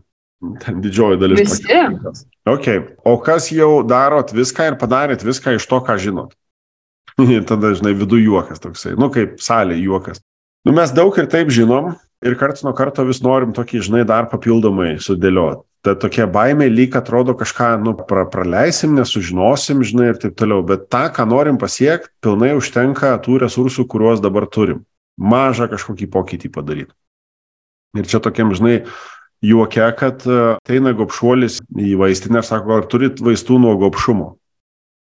[0.64, 1.40] Ten didžioji dalis.
[1.40, 2.24] Visi.
[2.50, 2.82] Okay.
[3.08, 6.34] O kas jau darot viską ir padarėt viską iš to, ką žinot?
[7.36, 10.24] Ir tada, žinai, vidų juokas toksai, nu kaip salė juokas.
[10.66, 11.92] Nu mes daug ir taip žinom
[12.24, 16.96] ir karts nuo karto vis norim tokį, žinai, dar papildomai sudėlioti ta tokia baimė lyg
[16.96, 22.14] atrodo kažką, nu, pra, praleisim, nesužinosim, žinai, ir taip toliau, bet tą, ką norim pasiekti,
[22.24, 24.86] pilnai užtenka tų resursų, kuriuos dabar turim.
[25.20, 26.94] Mažą kažkokį pokytį padaryti.
[28.00, 28.86] Ir čia tokiam, žinai,
[29.44, 34.34] juokia, kad ateina gopšuolis į vaistinę ir sako, ar turit vaistų nuo gopšumo?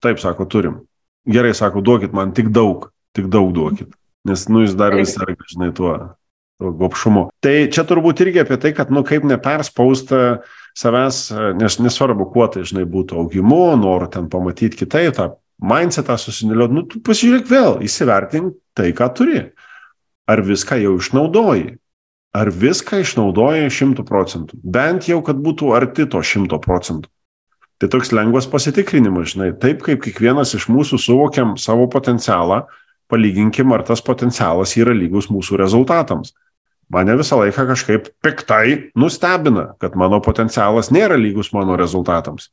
[0.02, 0.80] Taip, sako, turim.
[1.30, 3.92] Gerai, sako, duokit man tik daug, tik daug duokit.
[4.26, 5.94] Nes, nu, jis dar vis serga, žinai, tuo
[6.62, 7.28] gopšumu.
[7.42, 10.42] Tai čia turbūt irgi apie tai, kad, nu, kaip neperspausta
[10.78, 11.24] savęs,
[11.58, 15.32] nes nesvarbu, kuo tai, žinai, būtų augimu, noru ten pamatyti kitai, tą
[15.62, 19.44] mindsetą susinilioti, nu, tu pasižiūrėk vėl, įsivertink tai, ką turi.
[20.30, 21.80] Ar viską jau išnaudoji?
[22.32, 24.59] Ar viską išnaudoji šimtų procentų?
[24.63, 27.09] Bent jau, kad būtų arti to šimto procentų.
[27.82, 32.67] Tai toks lengvas pasitikrinimas, žinai, taip kaip kiekvienas iš mūsų suvokiam savo potencialą,
[33.11, 36.32] palyginkim, ar tas potencialas yra lygus mūsų rezultatams.
[36.91, 42.51] Mane visą laiką kažkaip piktai nustebina, kad mano potencialas nėra lygus mano rezultatams.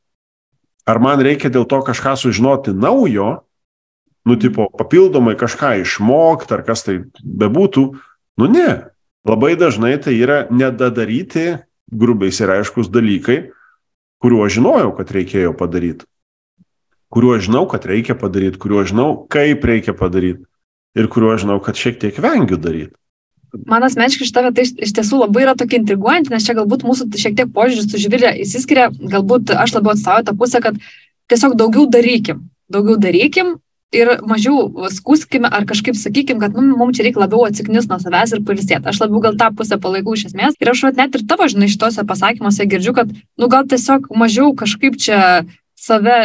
[0.87, 3.43] Ar man reikia dėl to kažką sužinoti naujo,
[4.27, 7.83] nu, tipo, papildomai kažką išmokti, ar kas tai bebūtų,
[8.39, 8.71] nu ne.
[9.27, 11.59] Labai dažnai tai yra nedadaryti
[11.91, 13.51] grubiai ir aiškus dalykai,
[14.21, 16.05] kuriuo žinojau, kad reikėjo padaryti.
[17.09, 20.45] Kuriuo žinau, kad reikia padaryti, kuriuo žinau, kaip reikia padaryti
[20.95, 22.93] ir kuriuo žinau, kad šiek tiek vengiu daryti.
[23.65, 27.07] Man asmeniškai šitą vietą iš, iš tiesų labai yra tokia intriguojanti, nes čia galbūt mūsų
[27.17, 30.77] šiek tiek požiūris su žvilė įsiskiria, galbūt aš labiau atstovauju tą pusę, kad
[31.33, 33.55] tiesiog daugiau darykim, daugiau darykim
[33.95, 38.35] ir mažiau skūskime ar kažkaip sakykim, kad nu, mums čia reikia labiau atsiknis nuo savęs
[38.35, 38.85] ir pailsėti.
[38.89, 40.59] Aš labiau gal tą pusę palaikau iš esmės.
[40.61, 44.99] Ir aš net ir tavo, žinai, šitose pasakymuose girdžiu, kad, nu, gal tiesiog mažiau kažkaip
[45.01, 45.47] čia
[45.79, 46.19] save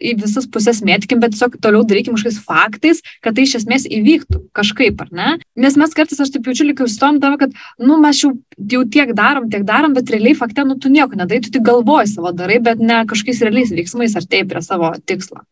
[0.00, 4.40] į visas pusės mėtykim, bet tiesiog toliau darykim kažkokiais faktais, kad tai iš esmės įvyktų
[4.56, 5.34] kažkaip, ar ne?
[5.60, 8.32] Nes mes kartais, aš taip jaučiu, lyg jau stom tave, kad, nu, mes jau,
[8.72, 12.14] jau tiek darom, tiek darom, bet realiai fakte, nu, tu nieko nedarai, tu tik galvoji
[12.14, 15.44] savo darai, bet ne kažkokiais realiais veiksmais ar taip prie savo tikslo.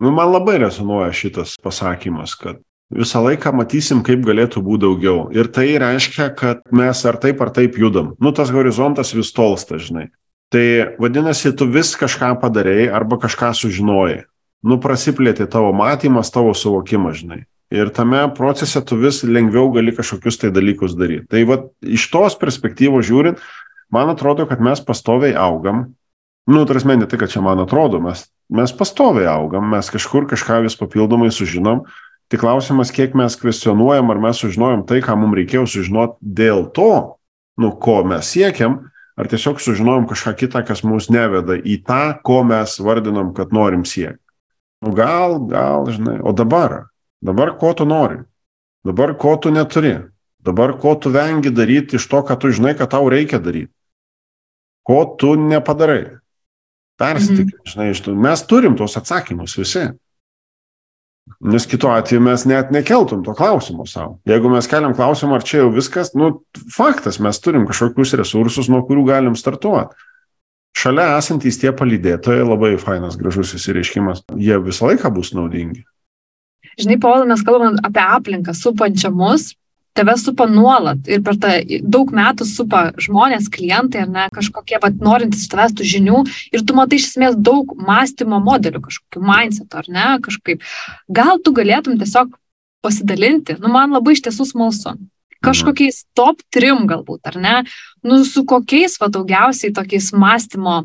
[0.00, 5.26] Nu, man labai resonuoja šitas pasakymas, kad visą laiką matysim, kaip galėtų būti daugiau.
[5.36, 8.14] Ir tai reiškia, kad mes ar taip ar taip judam.
[8.18, 10.08] Nu, tas horizontas vis tolsta, žinai.
[10.50, 14.24] Tai vadinasi, tu vis kažką padarėjai arba kažką sužinojai.
[14.66, 17.44] Nu, prasiplėtė tavo matymas, tavo suvokimas, žinai.
[17.70, 21.28] Ir tame procese tu vis lengviau gali kažkokius tai dalykus daryti.
[21.30, 23.38] Tai va, iš tos perspektyvos žiūrint,
[23.94, 25.92] man atrodo, kad mes pastoviai augam.
[26.46, 30.62] Nu, tarsi, ne tai, kad čia man atrodo, mes, mes pastoviai augam, mes kažkur kažką
[30.64, 31.84] vis papildomai sužinom.
[32.30, 37.18] Tik klausimas, kiek mes kvestionuojam, ar mes sužinojom tai, ką mums reikėjo sužinoti dėl to,
[37.60, 38.78] nu, ko mes siekiam,
[39.18, 43.82] ar tiesiog sužinojom kažką kitą, kas mus neveda į tą, ko mes vardinam, kad norim
[43.84, 44.22] siekti.
[44.80, 46.86] Nu, gal, gal, žinai, o dabar,
[47.20, 48.22] dabar ko tu nori,
[48.86, 49.98] dabar ko tu neturi,
[50.40, 53.74] dabar ko tu vengi daryti iš to, kad tu žinai, kad tau reikia daryti,
[54.86, 56.16] ko tu nepadarai.
[57.00, 57.72] Persitikri, mhm.
[57.72, 58.14] žinai, iš tų.
[58.28, 59.88] Mes turim tos atsakymus visi.
[61.40, 64.18] Nes kitu atveju mes net nekeltum to klausimo savo.
[64.28, 66.32] Jeigu mes keliam klausimą, ar čia jau viskas, nu,
[66.74, 69.96] faktas, mes turim kažkokius resursus, nuo kurių galim startuoti.
[70.76, 75.82] Šalia esantys tie palydėtojai, labai fainas, gražus įsireiškimas, jie visą laiką bus naudingi.
[76.80, 79.50] Žinai, Paulai, mes kalbame apie aplinką supančią mus,
[79.96, 84.90] tave supa nuolat ir per tą daug metų supa žmonės, klientai, ar ne, kažkokie, va,
[84.94, 86.20] norintys tavęs tų žinių
[86.54, 90.62] ir tu matai iš esmės daug mąstymo modelių, kažkokių mindset, ar ne, kažkaip.
[91.10, 92.36] Gal tu galėtum tiesiog
[92.84, 94.94] pasidalinti, nu man labai iš tiesų smalsu.
[95.40, 97.56] Kažkokiais top trim galbūt, ar ne,
[98.04, 100.82] nu su kokiais va daugiausiai tokiais mąstymo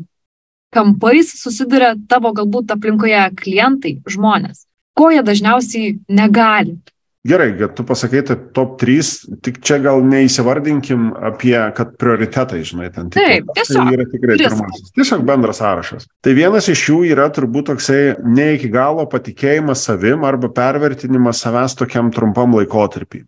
[0.72, 4.64] kampais susiduria tavo galbūt aplinkoje klientai, žmonės,
[4.96, 6.78] ko jie dažniausiai negali
[7.26, 12.90] Gerai, kad tu pasakai, tai top 3, tik čia gal neįsivardinkim apie, kad prioritetai, žinai,
[12.94, 13.18] ten tik.
[13.18, 13.78] Taip, tiesiog.
[13.80, 14.92] Tai yra tikrai pirmasis.
[14.94, 16.06] Tiesiog bendras sąrašas.
[16.22, 21.74] Tai vienas iš jų yra turbūt toksai ne iki galo patikėjimas savim arba pervertinimas savęs
[21.80, 23.24] tokiam trumpam laikotarpį.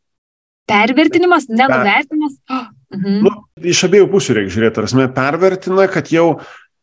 [0.68, 2.40] Pervertinimas, nenuvertinimas.
[2.50, 2.66] Oh.
[2.88, 3.18] Mhm.
[3.20, 3.30] Nu,
[3.68, 6.38] iš abiejų pusių reikia žiūrėti, ar mes pervertina, kad jau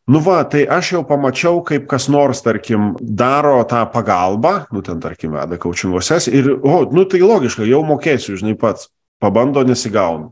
[0.06, 5.00] Nu va, tai aš jau pamačiau, kaip kas nors, tarkim, daro tą pagalbą, nu ten,
[5.02, 8.86] tarkim, veda kaučingo sesiją ir, o, nu tai logiška, jau mokėsiu, žinai pats,
[9.18, 10.30] pabando nesigauna.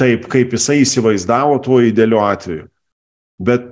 [0.00, 2.70] Taip, kaip jisai įsivaizdavo tuo idealiu atveju.
[3.36, 3.66] Bet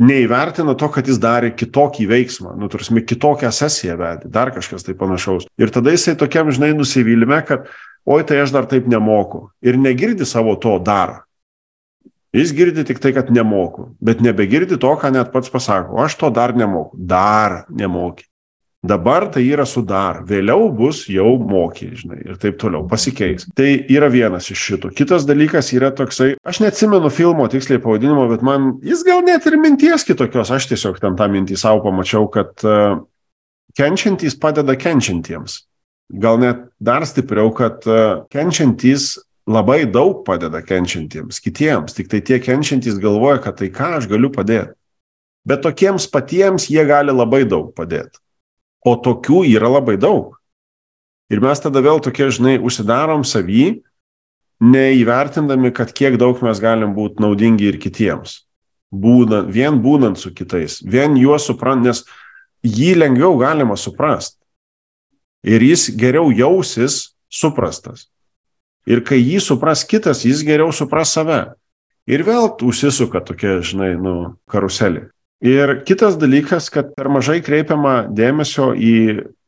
[0.00, 4.96] neįvertina to, kad jis darė kitokį veiksmą, nu, turime kitokią sesiją vedė, dar kažkas tai
[4.96, 5.44] panašaus.
[5.60, 7.68] Ir tada jisai tokiam, žinai, nusivylime, kad,
[8.08, 9.50] oi, tai aš dar taip nemoku.
[9.60, 11.26] Ir negirdi savo to dar.
[12.32, 15.98] Jis girdi tik tai, kad nemoku, bet nebegirdi to, ką net pats pasako.
[16.00, 16.96] Aš to dar nemoku.
[16.96, 18.24] Dar nemoki.
[18.82, 23.44] Dabar tai yra su dar, vėliau bus jau moky, žinai, ir taip toliau, pasikeis.
[23.54, 24.90] Tai yra vienas iš šitų.
[24.98, 29.54] Kitas dalykas yra toksai, aš neatsimenu filmo tiksliai pavadinimo, bet man jis gal net ir
[29.62, 33.04] minties kitokios, aš tiesiog ten tą mintį savo pamačiau, kad uh,
[33.78, 35.60] kenčiantys padeda kenčiantiems.
[36.18, 39.12] Gal net dar stipriau, kad uh, kenčiantys
[39.46, 44.30] labai daug padeda kenčiantiems, kitiems, tik tai tie kenčiantys galvoja, kad tai ką aš galiu
[44.34, 44.74] padėti.
[45.46, 48.20] Bet tokiems patiems jie gali labai daug padėti.
[48.86, 50.36] O tokių yra labai daug.
[51.30, 53.82] Ir mes tada vėl tokie, žinai, užsidarom savį,
[54.62, 58.42] neįvertindami, kad kiek daug mes galim būti naudingi ir kitiems.
[58.92, 62.04] Būna, vien būnant su kitais, vien juos suprant, nes
[62.62, 64.36] jį lengviau galima suprasti.
[65.42, 68.11] Ir jis geriau jausis suprastas.
[68.90, 71.54] Ir kai jį supras kitas, jis geriau supras save.
[72.10, 74.14] Ir vėl užsisuka tokia, žinai, nu,
[74.50, 75.10] karuselė.
[75.42, 78.94] Ir kitas dalykas, kad per mažai kreipiama dėmesio į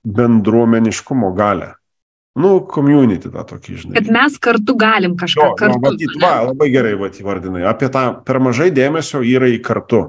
[0.05, 1.74] bendruomeniškumo galę.
[2.35, 3.95] Nu, community tą tokį, žinai.
[3.95, 5.78] Kad mes kartu galim kažką jo, kartu.
[5.78, 7.62] Jo, matyt, va, labai gerai va, įvardinai.
[7.70, 10.03] Apie tą per mažai dėmesio yra į kartu.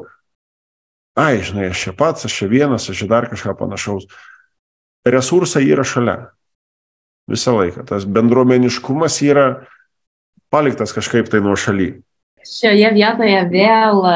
[1.22, 4.10] Ai, žinai, aš čia pats, aš čia vienas, aš čia dar kažką panašaus.
[5.06, 6.18] Resursai yra šalia.
[7.32, 7.86] Visą laiką.
[7.90, 9.48] Tas bendruomeniškumas yra
[10.54, 11.96] paliktas kažkaip tai nuo šaly
[12.46, 14.16] šioje vietoje vėl e,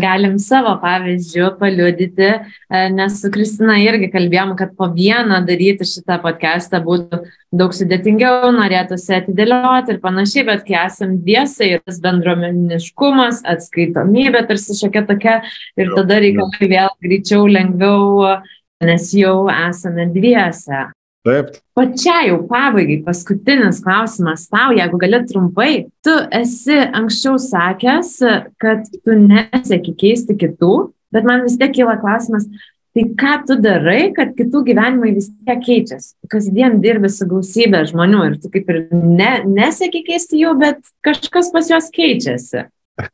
[0.00, 6.18] galim savo pavyzdžių paliudyti, e, nes su Kristina irgi kalbėjom, kad po vieną daryti šitą
[6.24, 7.22] podcastą būtų
[7.58, 14.78] daug sudėtingiau, norėtųsi atidėlioti ir panašiai, bet kai esam dviesai ir tas bendruomeniškumas, atskaitomybė tarsi
[14.78, 15.38] šiokia tokia
[15.80, 18.40] ir tada reikalai vėl greičiau, lengviau,
[18.82, 20.88] nes jau esame dviese.
[21.22, 21.54] Taip.
[21.78, 25.70] Pačiai jau pabaigai, paskutinis klausimas tau, jeigu gali trumpai.
[26.02, 28.16] Tu esi anksčiau sakęs,
[28.62, 30.72] kad tu nesėki keisti kitų,
[31.14, 32.48] bet man vis tiek kyla klausimas,
[32.92, 36.16] tai ką tu darai, kad kitų gyvenimai vis tiek keičiasi?
[36.32, 41.54] Kasdien dirbi su gausybė žmonių ir tu kaip ir ne, nesėki keisti jų, bet kažkas
[41.54, 42.66] pas juos keičiasi.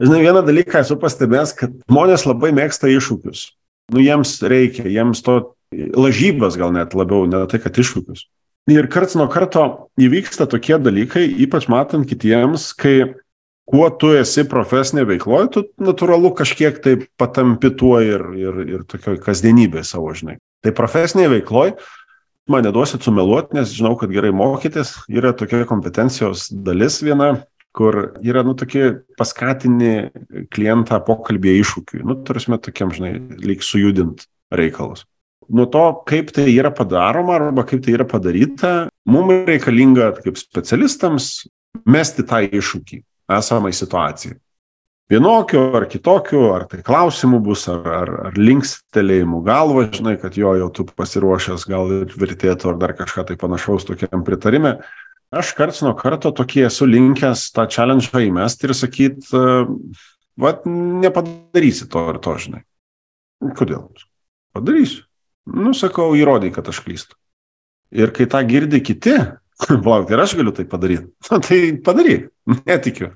[0.00, 3.50] Žinai, vieną dalyką esu pastebėjęs, kad žmonės labai mėgsta iššūkius.
[3.90, 5.40] Nu, jiems reikia, jiems to
[5.70, 8.26] lažybas gal net labiau, ne tai, kad iššūkius.
[8.70, 9.64] Ir karts nuo karto
[9.98, 13.14] įvyksta tokie dalykai, ypač matant kitiems, kai
[13.70, 19.20] kuo tu esi profesinė veikloje, tu natūralu kažkiek tai patampi tuo ir, ir, ir tokioj
[19.24, 20.36] kasdienybėje savo, žinai.
[20.64, 21.76] Tai profesinėje veikloje,
[22.50, 27.32] man neduosit sumeluoti, nes žinau, kad gerai mokytis, yra tokia kompetencijos dalis viena,
[27.74, 30.10] kur yra, nu, tokie paskatini
[30.50, 35.06] klientą pokalbėje iššūkiui, nu, tarsi, tokiam, žinai, lyg sujudint reikalus
[35.48, 38.74] nuo to, kaip tai yra padaroma arba kaip tai yra padaryta,
[39.08, 41.48] mums reikalinga kaip specialistams
[41.86, 43.02] mesti tą iššūkį
[43.38, 44.38] esamai situacijai.
[45.10, 50.52] Vienokiu ar kitokiu, ar tai klausimų bus, ar, ar, ar linkstelėjimų galva, žinai, kad jo
[50.54, 54.76] jau tu pasiruošęs, gal ir vertėtų, ar dar kažką tai panašaus tokiam pritarime.
[55.34, 59.42] Aš karts nuo karto tokį esu linkęs tą challenge įmesti ir sakyti,
[60.38, 60.62] vad,
[61.02, 62.62] nepadarysi to ir to, žinai.
[63.58, 63.88] Kodėl?
[64.54, 65.09] Padarysiu.
[65.48, 67.16] Nu, sakau, įrodai, kad aš klystu.
[67.90, 69.16] Ir kai tą girdi kiti,
[69.84, 71.08] palauk, ir aš galiu tai padaryti.
[71.30, 72.28] Na, tai padaryk,
[72.68, 73.10] netikiu.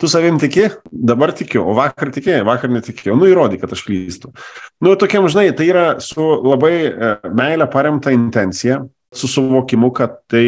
[0.00, 3.16] tu savim tiki, dabar tikiu, o vakar tikėjai, vakar netikėjau.
[3.18, 4.34] Nu, įrodai, kad aš klystu.
[4.84, 8.82] Nu, tokiam, žinai, tai yra su labai e, meilė paremta intencija,
[9.14, 10.44] su suvokimu, kad tai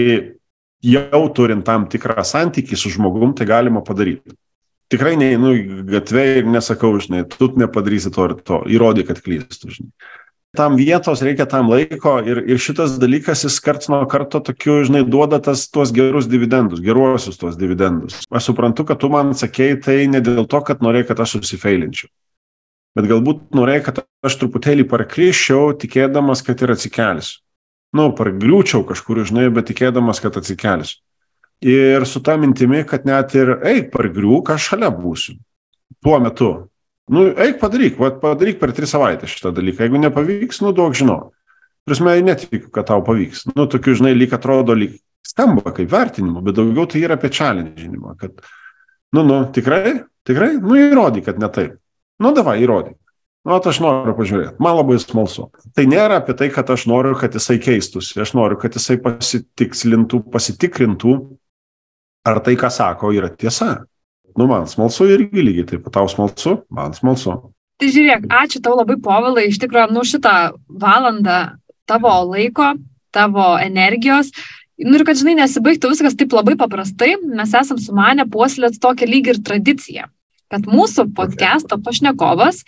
[0.83, 4.35] jau turint tam tikrą santykį su žmogum, tai galima padaryti
[4.93, 9.73] tikrai neinu į gatvę ir nesakau, žinai, tu nepadarysi to ir to, įrodai, kad klystu,
[9.73, 9.93] žinai.
[10.53, 15.01] Tam vietos reikia tam laiko ir, ir šitas dalykas jis karts nuo karto tokiu, žinai,
[15.09, 18.19] duoda tas, tuos gerus dividendus, geruosius tuos dividendus.
[18.29, 22.13] Aš suprantu, kad tu man sakei tai ne dėl to, kad norėjai, kad aš susifeilinčiau.
[22.93, 27.41] Bet galbūt norėjai, kad aš truputėlį parkryščiau, tikėdamas, kad ir atsikelsiu.
[27.97, 31.01] Nu, pargriūčiau kažkur, žinai, bet tikėdamas, kad atsikelsiu
[31.63, 35.39] ir su ta mintimi, kad net ir eik pargriūk, aš šalia būsiu.
[36.03, 36.53] Tuo metu.
[37.13, 39.87] Nu, eik padaryk, va, padaryk per tris savaitės šitą dalyką.
[39.87, 41.33] Jeigu nepavyks, nu, duok žinau.
[41.87, 43.49] Prasme, netikiu, kad tau pavyks.
[43.57, 44.97] Nu, tokiu, žinai, lyg atrodo, lyg
[45.27, 48.43] skamba kaip vertinimu, bet daugiau tai yra apie challenge'inimą, kad,
[49.15, 51.79] nu, nu, tikrai, tikrai, nu, įrodyk, kad ne taip.
[52.23, 52.99] Nu, davai, įrodyk.
[53.43, 54.55] Nu, aš noriu pažiūrėti.
[54.63, 55.49] Man labai smalsu.
[55.75, 58.21] Tai nėra apie tai, kad aš noriu, kad jisai keistųsi.
[58.23, 61.15] Aš noriu, kad jisai pasitikslintų, pasitikrintų,
[62.25, 63.83] ar tai, ką sako, yra tiesa.
[64.39, 67.37] Nu, man smalsu irgi lygiai taip, tau smalsu, man smalsu.
[67.83, 71.59] Tai žiūrėk, ačiū tau labai povilai, iš tikrųjų, nu šitą valandą
[71.91, 72.73] tavo laiko,
[73.13, 74.33] tavo energijos.
[74.81, 79.35] Nu ir kad, žinai, nesibaigtų viskas taip labai paprastai, mes esam sumanę puoselėti tokią lygį
[79.35, 80.09] ir tradiciją,
[80.51, 82.63] kad mūsų podcast'o pašnekovas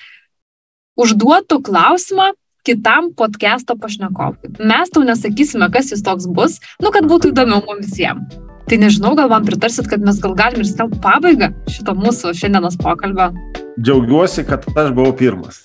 [1.00, 2.32] užduotų klausimą
[2.64, 4.56] kitam podcast'o pašnekovui.
[4.60, 8.43] Mes tau nesakysime, kas jis toks bus, nu kad būtų įdomiau mums visiems.
[8.64, 12.78] Tai nežinau, gal man pritarsit, kad mes gal galim ir skelbti pabaigą šito mūsų šiandienos
[12.80, 13.28] pokalbio.
[13.76, 15.58] Džiaugiuosi, kad aš buvau pirmas.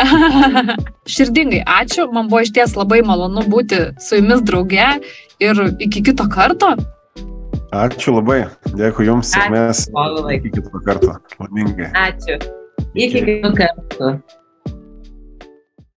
[1.14, 4.88] Širdingai ačiū, man buvo iš ties labai malonu būti su jumis drauge
[5.44, 6.72] ir iki kito karto.
[7.70, 8.40] Ačiū labai,
[8.74, 9.86] dėkui Jums, sėkmės.
[10.40, 11.92] Iki kito karto, laimingai.
[12.08, 12.40] Ačiū.
[12.98, 14.14] Iki kito karto.